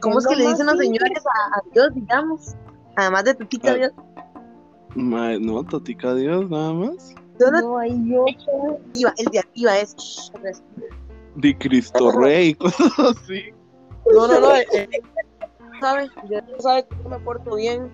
¿Cómo 0.00 0.18
es 0.18 0.26
que 0.26 0.36
le 0.36 0.48
dicen 0.48 0.66
los 0.66 0.78
señores 0.78 1.22
a, 1.26 1.58
a 1.58 1.62
Dios, 1.72 1.94
digamos? 1.94 2.54
Además 2.96 3.24
de 3.24 3.34
tu 3.34 3.46
pica 3.46 3.70
Ah. 3.70 3.74
Dios. 3.74 3.92
No, 4.94 5.64
totica 5.64 6.14
Dios, 6.14 6.50
nada 6.50 6.72
más. 6.74 7.14
Yo 7.40 7.50
no 7.50 7.60
No, 7.62 7.78
ahí 7.78 7.96
yo. 8.06 8.26
iba, 8.94 9.14
el 9.16 9.26
de 9.26 9.38
arriba 9.38 9.78
es. 9.78 9.96
Di 11.36 11.54
Cristo 11.54 12.10
Rey, 12.12 12.52
cosas 12.56 12.92
así. 12.98 13.54
No, 14.10 14.26
no, 14.26 14.40
no. 14.40 14.56
eh, 14.56 14.66
eh, 14.72 14.88
¿Sabe? 15.80 16.10
Dios 16.28 16.42
sabe 16.60 16.84
que 16.84 16.96
yo 17.02 17.08
me 17.08 17.18
porto 17.20 17.56
bien. 17.56 17.90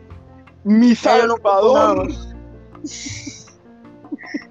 Mi 0.64 0.94
Ya, 0.94 0.96
Salvador. 0.96 2.08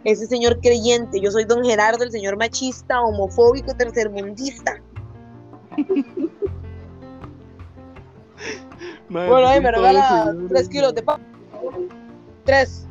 Ese 0.03 0.25
señor 0.25 0.59
creyente, 0.61 1.19
yo 1.19 1.31
soy 1.31 1.43
don 1.43 1.63
Gerardo, 1.63 2.03
el 2.03 2.11
señor 2.11 2.37
machista, 2.37 3.01
homofóbico, 3.01 3.75
tercermundista. 3.75 4.81
Bueno, 9.09 9.47
ahí 9.47 9.61
me 9.61 9.71
regala 9.71 10.35
tres 10.49 10.67
kilos 10.67 10.93
de 10.93 11.01
pan. 11.01 11.21
Tres. 12.43 12.85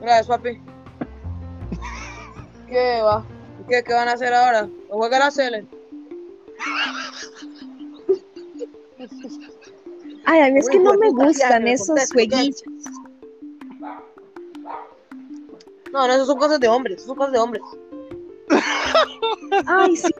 Gracias, 0.00 0.26
papi. 0.26 0.60
¿Qué 2.66 3.00
va? 3.02 3.24
¿Qué, 3.68 3.84
qué 3.84 3.94
van 3.94 4.08
a 4.08 4.12
hacer 4.12 4.34
ahora? 4.34 4.68
¿O 4.90 4.98
juegan 4.98 5.22
a 5.22 5.28
hacerle? 5.28 5.64
Ay, 10.24 10.40
a 10.40 10.50
mí 10.50 10.58
es 10.58 10.68
que 10.68 10.78
no 10.78 10.94
me 10.94 11.08
ya, 11.08 11.24
gustan 11.24 11.68
esos 11.68 12.12
jueguitos. 12.12 12.62
No, 15.92 16.06
no, 16.06 16.14
eso 16.14 16.26
son 16.26 16.38
cosas 16.38 16.58
de 16.60 16.68
hombres, 16.68 16.98
eso 16.98 17.08
son 17.08 17.16
cosas 17.16 17.32
de 17.32 17.38
hombres. 17.38 17.62
Ay, 19.66 19.96
sí. 19.96 20.10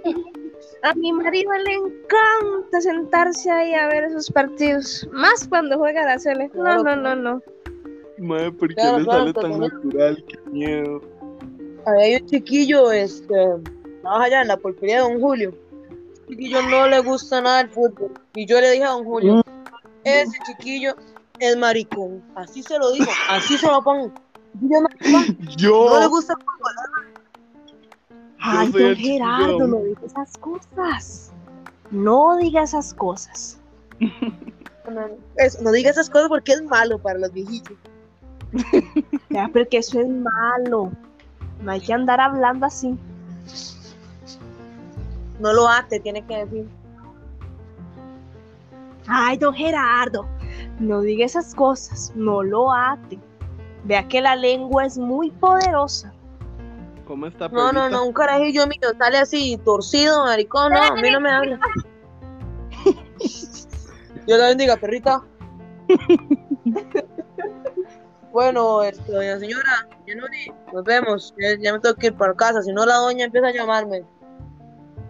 A 0.83 0.95
mi 0.95 1.13
marido 1.13 1.53
le 1.53 1.75
encanta 1.75 2.81
sentarse 2.81 3.51
ahí 3.51 3.73
a 3.75 3.87
ver 3.87 4.05
esos 4.05 4.31
partidos. 4.31 5.09
Más 5.13 5.47
cuando 5.47 5.79
juega 5.79 6.05
la 6.05 6.19
Sele. 6.19 6.51
No, 6.55 6.83
no, 6.83 6.97
no, 6.97 7.15
no. 7.15 7.43
Mae, 8.19 8.51
¿por 8.53 8.69
qué 8.69 8.75
Claro, 8.75 8.99
le 8.99 9.05
claro, 9.05 9.21
sale 9.21 9.33
tan 9.33 9.61
natural? 9.61 10.25
Qué 10.27 10.51
miedo. 10.51 11.01
Ahí 11.87 12.03
hay 12.03 12.23
un 12.23 12.29
chiquillo, 12.29 12.93
este, 12.93 13.35
trabaja 14.03 14.25
allá 14.25 14.43
en 14.43 14.49
la 14.49 14.57
pulpería 14.57 14.97
de 14.97 15.03
Don 15.03 15.21
Julio. 15.21 15.55
Chiquillo 16.33 16.63
no 16.63 16.89
le 16.89 17.01
gusta 17.01 17.43
nada 17.43 17.61
el 17.61 17.69
fútbol. 17.69 18.13
Y 18.35 18.47
yo 18.47 18.59
le 18.59 18.71
dije 18.71 18.85
a 18.85 18.93
Don 18.93 19.05
Julio, 19.05 19.43
ese 20.03 20.33
chiquillo 20.47 20.97
es 21.39 21.57
maricón. 21.59 22.23
Así 22.35 22.63
se 22.63 22.79
lo 22.79 22.91
digo, 22.93 23.11
así 23.29 23.59
se 23.59 23.67
lo 23.67 23.83
pongo. 23.83 24.11
Yo, 25.59 25.91
no 25.91 26.01
le 26.01 26.07
gusta 26.07 26.33
el 26.33 26.39
fútbol. 26.43 26.73
Ay, 28.39 28.71
don 28.71 28.95
chiquillo. 28.95 28.97
Gerardo, 28.97 29.67
no 29.67 29.83
diga 29.83 30.01
esas 30.07 30.39
cosas. 30.39 31.33
No 31.91 32.37
diga 32.39 32.63
esas 32.63 32.95
cosas. 32.95 33.61
No, 34.91 35.07
eso, 35.37 35.63
no 35.63 35.71
diga 35.71 35.91
esas 35.91 36.09
cosas 36.09 36.29
porque 36.29 36.53
es 36.53 36.63
malo 36.63 36.99
para 36.99 37.19
los 37.19 37.33
viejitos. 37.33 37.77
Ya, 39.29 39.49
porque 39.53 39.79
eso 39.79 40.01
es 40.01 40.09
malo. 40.09 40.93
No 41.61 41.73
hay 41.73 41.81
que 41.81 41.93
andar 41.93 42.21
hablando 42.21 42.67
así. 42.67 42.99
No 45.41 45.53
lo 45.53 45.69
hace, 45.69 46.01
tiene 46.01 46.25
que 46.27 46.45
decir. 46.45 46.69
Ay, 49.09 49.37
don 49.37 49.53
Gerardo, 49.55 50.27
no 50.79 51.01
diga 51.01 51.25
esas 51.27 51.55
cosas. 51.55 52.13
No 52.15 52.43
lo 52.43 52.73
ate. 52.73 53.19
Vea 53.85 54.07
que 54.07 54.21
la 54.21 54.37
lengua 54.37 54.87
es 54.87 54.97
muy 54.99 55.31
poderosa. 55.33 56.13
¿cómo 57.07 57.27
está 57.27 57.49
No, 57.49 57.73
no, 57.73 57.81
perrita? 57.81 57.89
no, 57.91 58.07
un 58.07 58.13
carajillo 58.13 58.67
mío 58.67 58.89
sale 58.97 59.19
así, 59.19 59.61
torcido, 59.65 60.25
maricón, 60.25 60.73
no, 60.73 60.81
a 60.83 60.95
mí 60.95 61.11
no 61.11 61.21
me 61.21 61.31
habla. 61.31 61.59
Dios 64.27 64.39
la 64.39 64.47
bendiga, 64.49 64.77
perrita. 64.77 65.23
Bueno, 68.33 68.83
este, 68.83 69.13
doña 69.13 69.39
señora, 69.39 69.87
nos 70.73 70.85
vemos. 70.85 71.35
Ya, 71.39 71.49
ya 71.61 71.73
me 71.75 71.81
tengo 71.81 71.95
que 71.97 72.07
ir 72.07 72.15
para 72.15 72.33
casa, 72.35 72.63
si 72.63 72.73
no 72.73 72.87
la 72.87 72.95
doña 72.97 73.27
empieza 73.27 73.49
a 73.49 73.53
llamarme. 73.53 74.05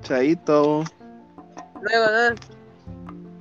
Chaito. 0.02 0.84
Luego. 1.80 2.36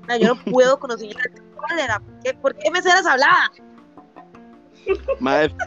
Ay, 0.08 0.22
yo 0.22 0.36
no 0.36 0.52
puedo 0.52 0.80
con 0.80 0.90
los 0.90 1.00
señores 1.00 1.34
de 1.34 1.42
cólera. 1.56 2.00
¿Por 2.00 2.20
qué, 2.24 2.34
¿Por 2.34 2.56
qué 2.56 2.72
me 2.72 2.82
serás 2.82 3.06
hablada? 3.06 3.52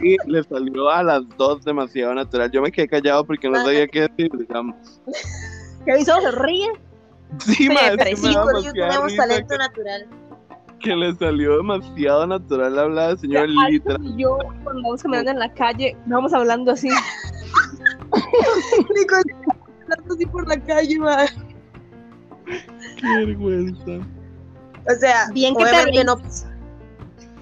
Sí, 0.01 0.17
le 0.27 0.43
salió 0.43 0.89
a 0.89 1.03
las 1.03 1.23
dos 1.37 1.63
demasiado 1.63 2.13
natural. 2.13 2.51
Yo 2.51 2.61
me 2.61 2.71
quedé 2.71 2.87
callado 2.87 3.25
porque 3.25 3.49
no 3.49 3.55
sabía 3.63 3.87
qué 3.87 4.01
decir, 4.01 4.29
digamos. 4.37 4.75
¿Qué 5.85 5.99
hizo? 5.99 6.19
¿Se 6.19 6.31
ríe? 6.31 6.67
Sí, 7.39 7.69
ma, 7.69 7.79
es 7.87 7.97
que 7.97 8.09
me 8.11 8.15
Sí, 8.15 8.33
yo 8.33 8.45
tenemos 8.73 9.15
talento 9.15 9.47
que, 9.49 9.57
natural. 9.57 10.07
que 10.79 10.95
le 10.95 11.15
salió 11.15 11.57
demasiado 11.57 12.27
natural 12.27 12.77
hablar 12.77 13.09
del 13.09 13.19
señor 13.19 13.49
literal. 13.49 14.05
Y 14.05 14.21
yo, 14.21 14.37
cuando 14.63 14.81
vamos 14.83 15.01
caminando 15.01 15.31
en 15.31 15.39
la 15.39 15.53
calle, 15.53 15.97
vamos 16.05 16.33
hablando 16.33 16.71
así. 16.71 16.89
así 20.13 20.25
por 20.25 20.47
la 20.47 20.59
calle, 20.59 20.99
ma. 20.99 21.25
Qué 22.45 23.25
vergüenza. 23.25 24.07
O 24.87 24.99
sea, 24.99 25.29
Bien 25.33 25.55
obviamente 25.55 26.03
no, 26.03 26.15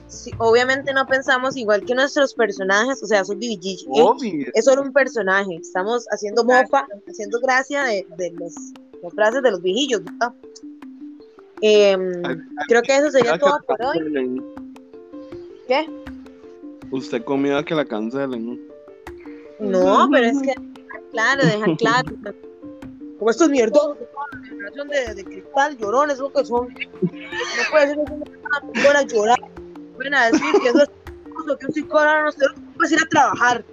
sí, 0.08 0.32
obviamente 0.38 0.94
no 0.94 1.06
pensamos 1.06 1.58
igual 1.58 1.84
que 1.84 1.94
nuestros 1.94 2.34
personajes, 2.34 3.04
o 3.04 3.08
sea, 3.08 3.24
Bibi 3.24 3.60
Gigi. 3.62 4.48
Es 4.54 4.66
solo 4.66 4.82
un 4.82 4.94
personaje. 4.94 5.56
Estamos 5.56 6.06
haciendo 6.12 6.44
mofa, 6.46 6.88
haciendo 7.10 7.40
gracia 7.42 7.84
de, 7.84 8.08
de 8.18 8.32
los, 8.32 8.54
las 9.02 9.14
frases 9.14 9.44
de 9.44 9.52
los 9.52 9.62
viejillos, 9.62 10.04
¿verdad? 10.04 10.34
Em, 11.62 12.26
Ay, 12.26 12.38
creo 12.68 12.82
que 12.82 12.98
eso 12.98 13.12
sería 13.12 13.38
todo 13.38 13.58
por 13.68 13.82
hoy. 13.82 14.42
¿Qué? 15.68 15.90
Usted 16.92 17.24
comió 17.24 17.58
a 17.58 17.64
que 17.64 17.74
la 17.74 17.86
cancelen. 17.86 18.62
No, 19.60 20.10
pero 20.12 20.26
es 20.26 20.42
que, 20.42 20.54
claro, 21.12 21.46
deja 21.46 21.76
claro. 21.78 22.12
Como 23.24 23.32
estos 23.32 23.48
mierdos 23.50 23.98
la 24.34 24.48
generación 24.50 24.88
de, 24.90 25.16
de 25.16 25.24
cristal, 25.24 25.78
llorones, 25.78 26.20
lo 26.20 26.30
que 26.34 26.44
son. 26.44 26.68
No 26.68 27.64
puede 27.72 27.88
ser 27.88 27.98
que 28.04 28.12
una 28.90 29.00
a 29.00 29.02
llorar. 29.04 29.40
Pueden 29.96 30.14
a 30.14 30.26
decir 30.30 30.52
que 30.62 30.68
eso 30.68 30.82
es 30.84 30.90
que 31.58 31.66
un 31.68 31.74
psicólogo 31.74 32.22
no 32.24 32.32
se 32.34 32.46
puede 32.76 32.94
ir 32.96 33.00
a 33.02 33.08
trabajar. 33.10 33.66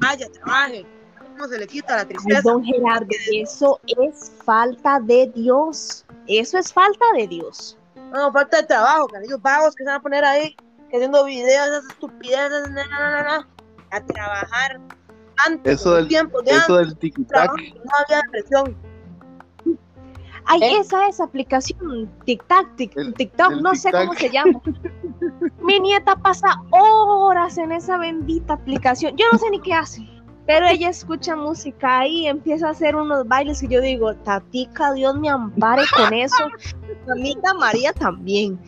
Vaya, 0.00 0.26
trabaje. 0.32 0.84
¿Cómo 1.20 1.46
se 1.46 1.56
le 1.56 1.68
quita 1.68 1.94
la 1.94 2.00
Ay, 2.00 2.06
tristeza? 2.08 2.40
don 2.42 2.64
Gerardo, 2.64 3.06
eso 3.32 3.80
es 3.86 4.32
falta 4.44 4.98
de 4.98 5.30
Dios. 5.36 6.04
Eso 6.26 6.58
es 6.58 6.72
falta 6.72 7.04
de 7.16 7.28
Dios. 7.28 7.78
No, 8.12 8.32
falta 8.32 8.56
de 8.56 8.64
trabajo, 8.64 9.06
canillos 9.06 9.40
vagos 9.40 9.76
que 9.76 9.84
se 9.84 9.88
van 9.88 10.00
a 10.00 10.02
poner 10.02 10.24
ahí, 10.24 10.56
que 10.90 10.96
haciendo 10.96 11.24
videos, 11.26 11.68
esas 11.68 11.84
estupideces, 11.90 12.70
no, 12.70 12.82
no, 12.90 13.22
no. 13.22 13.46
A 13.92 14.00
trabajar. 14.04 14.80
Antes, 15.46 15.74
Eso 15.80 15.94
del- 15.94 16.08
tiempos 16.08 16.42
de 16.44 16.50
Eso 16.56 16.74
antes, 16.74 16.98
del 16.98 17.26
trabajo, 17.28 17.54
no 17.56 17.90
había 18.04 18.22
depresión. 18.22 18.85
Ay, 20.46 20.62
¿Eh? 20.62 20.78
esa 20.80 21.08
es 21.08 21.20
aplicación 21.20 22.10
TikTok, 22.24 22.76
tic- 22.76 22.92
El- 22.96 23.14
TikTok, 23.14 23.50
el 23.52 23.62
no 23.62 23.74
sé 23.74 23.90
cómo 23.92 24.14
se 24.14 24.30
llama. 24.30 24.60
Mi 25.60 25.80
nieta 25.80 26.16
pasa 26.16 26.48
horas 26.70 27.58
en 27.58 27.72
esa 27.72 27.98
bendita 27.98 28.54
aplicación. 28.54 29.16
Yo 29.16 29.24
no 29.32 29.38
sé 29.38 29.50
ni 29.50 29.60
qué 29.60 29.74
hace, 29.74 30.02
pero 30.46 30.66
ella 30.68 30.88
escucha 30.88 31.34
música 31.34 31.98
ahí, 32.00 32.26
empieza 32.28 32.68
a 32.68 32.70
hacer 32.70 32.94
unos 32.94 33.26
bailes 33.26 33.62
y 33.62 33.68
yo 33.68 33.80
digo, 33.80 34.14
Tatica, 34.14 34.92
Dios 34.92 35.16
me 35.18 35.28
ampare 35.28 35.82
con 35.96 36.14
eso. 36.14 36.44
Mamita 37.08 37.54
María 37.54 37.92
también. 37.92 38.58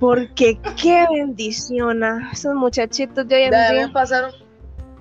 Porque 0.00 0.58
qué 0.80 1.06
bendición 1.12 2.04
a 2.04 2.30
esos 2.32 2.54
muchachitos 2.54 3.26
de 3.26 3.34
hoy 3.34 3.42
en 3.42 3.50
día. 3.50 3.86
me 3.88 3.92
pasaron, 3.92 4.30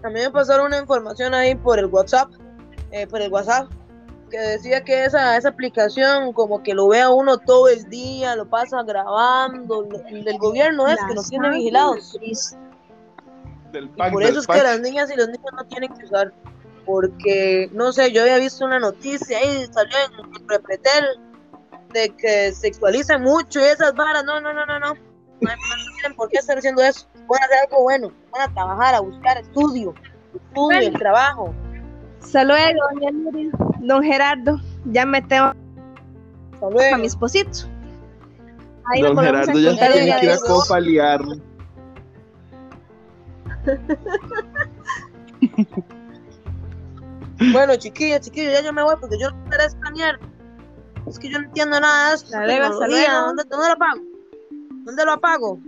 a 0.03 0.07
mí 0.09 0.15
me 0.19 0.31
pasaron 0.31 0.65
una 0.65 0.79
información 0.79 1.33
ahí 1.35 1.53
por 1.55 1.77
el 1.77 1.85
WhatsApp, 1.85 2.31
eh, 2.91 3.05
por 3.05 3.21
el 3.21 3.31
WhatsApp, 3.31 3.69
que 4.29 4.37
decía 4.37 4.83
que 4.83 5.05
esa, 5.05 5.37
esa 5.37 5.49
aplicación 5.49 6.33
como 6.33 6.63
que 6.63 6.73
lo 6.73 6.87
vea 6.87 7.09
uno 7.09 7.37
todo 7.37 7.67
el 7.69 7.89
día, 7.89 8.35
lo 8.35 8.49
pasa 8.49 8.83
grabando, 8.83 9.83
del 9.83 10.37
gobierno 10.37 10.87
es 10.87 10.97
que 10.97 11.09
La 11.09 11.15
nos 11.15 11.29
tiene 11.29 11.49
vigilados. 11.49 12.17
Y 12.21 12.33
por 13.71 14.23
del 14.23 14.23
eso 14.23 14.39
es 14.39 14.47
pack. 14.47 14.57
que 14.57 14.63
las 14.63 14.79
niñas 14.79 15.11
y 15.11 15.15
los 15.15 15.27
niños 15.27 15.51
no 15.55 15.65
tienen 15.65 15.93
que 15.93 16.05
usar, 16.05 16.33
porque, 16.85 17.69
no 17.73 17.91
sé, 17.91 18.11
yo 18.11 18.21
había 18.21 18.37
visto 18.37 18.65
una 18.65 18.79
noticia 18.79 19.37
ahí, 19.37 19.67
salió 19.71 19.95
en, 19.97 20.47
Repretel, 20.47 21.05
de 21.93 22.09
que 22.15 22.51
sexualizan 22.53 23.21
mucho 23.21 23.59
y 23.59 23.63
esas 23.63 23.93
varas, 23.93 24.23
no, 24.23 24.39
no, 24.39 24.53
no, 24.53 24.65
no, 24.65 24.79
no, 24.79 24.93
no, 24.93 25.01
tienen 25.39 26.15
por 26.15 26.29
qué 26.29 26.37
estar 26.39 26.57
haciendo 26.57 26.81
eso, 26.81 27.07
van 27.27 27.41
a 27.41 27.45
hacer 27.45 27.57
algo 27.69 27.83
bueno, 27.83 28.11
van 28.31 28.49
a 28.49 28.53
trabajar, 28.53 28.95
a 28.95 28.99
buscar 28.99 29.37
estudio, 29.37 29.93
estudio, 30.33 30.79
el 30.79 30.93
trabajo. 30.93 31.53
Hasta 32.21 32.43
luego, 32.43 32.79
doña 32.93 33.11
Nuria. 33.11 33.51
Don 33.79 34.03
Gerardo, 34.03 34.59
ya 34.85 35.05
me 35.05 35.21
tengo 35.21 35.53
luego. 36.61 36.95
a 36.95 36.97
mi 36.97 37.07
esposito. 37.07 37.67
Ahí 38.85 39.01
Don 39.01 39.17
Gerardo 39.17 39.57
ya 39.59 39.71
se 39.71 39.93
tiene 39.93 40.19
que 40.19 40.25
ir 40.25 40.31
a 40.31 40.35
hoy. 40.35 40.39
copa 40.47 40.77
a 40.77 40.79
liar. 40.79 41.21
Bueno, 47.51 47.75
chiquillos, 47.75 48.21
chiquillos, 48.21 48.53
ya 48.53 48.63
yo 48.63 48.73
me 48.73 48.81
voy 48.81 48.95
porque 48.99 49.17
yo 49.19 49.29
no 49.29 49.43
quiero 49.49 49.63
escanear. 49.63 50.19
Es 51.05 51.19
que 51.19 51.29
yo 51.29 51.39
no 51.39 51.45
entiendo 51.45 51.79
nada 51.79 52.15
de 52.15 52.45
luego. 52.45 52.79
¿Dónde, 52.79 53.43
¿Dónde 53.43 53.67
lo 53.67 53.73
apago? 53.73 54.01
¿Dónde 54.83 55.05
lo 55.05 55.11
apago? 55.13 55.59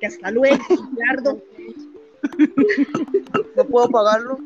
Que 0.00 0.06
hasta 0.06 0.30
luego, 0.30 0.62
Gerardo. 0.96 1.40
No 3.56 3.64
puedo 3.66 3.88
pagarlo. 3.90 4.38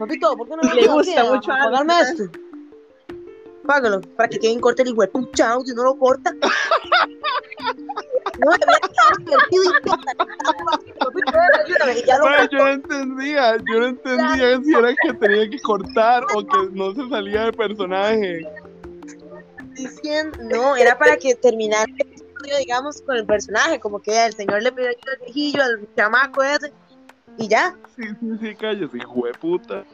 Papito, 0.00 0.34
¿por 0.34 0.48
qué 0.48 0.56
no 0.56 0.62
me 0.62 0.74
Le 0.80 0.88
gusta 0.88 1.24
mucho 1.24 1.48
pagarme 1.48 1.92
esto? 2.00 2.22
Págalo, 3.66 4.00
para 4.16 4.30
que 4.30 4.38
Kevin 4.38 4.58
corte 4.58 4.82
el 4.82 4.96
de 4.96 5.08
pucha, 5.08 5.54
si 5.62 5.74
no 5.74 5.84
lo 5.84 5.98
corta. 5.98 6.34
No, 8.38 8.56
yo 12.50 12.58
no 12.58 12.68
entendía, 12.68 13.56
yo 13.58 13.80
no 13.80 13.86
entendía 13.88 14.62
si 14.62 14.74
era 14.74 14.94
que 15.02 15.12
tenía 15.12 15.50
que 15.50 15.60
cortar 15.60 16.24
o 16.34 16.46
que 16.46 16.70
no 16.72 16.94
se 16.94 17.06
salía 17.10 17.44
de 17.44 17.52
personaje. 17.52 18.40
diciendo, 19.74 20.38
no, 20.50 20.76
era 20.76 20.98
para 20.98 21.18
que 21.18 21.34
terminara 21.34 21.84
el 21.84 22.00
episodio, 22.00 22.56
digamos, 22.58 23.02
con 23.02 23.16
el 23.16 23.26
personaje, 23.26 23.78
como 23.78 24.00
que 24.00 24.24
el 24.24 24.32
señor 24.32 24.62
le 24.62 24.72
pidió 24.72 24.88
ayuda 24.88 25.12
al 25.12 25.18
viejillo, 25.26 25.62
al 25.62 25.88
chamaco 25.94 26.42
ese, 26.42 26.72
y 27.40 27.48
ya. 27.48 27.74
Sí, 27.96 28.02
sí, 28.20 28.38
sí, 28.40 28.54
cállese, 28.54 28.98
hijo 28.98 29.26
de 29.26 29.32
puta. 29.32 29.84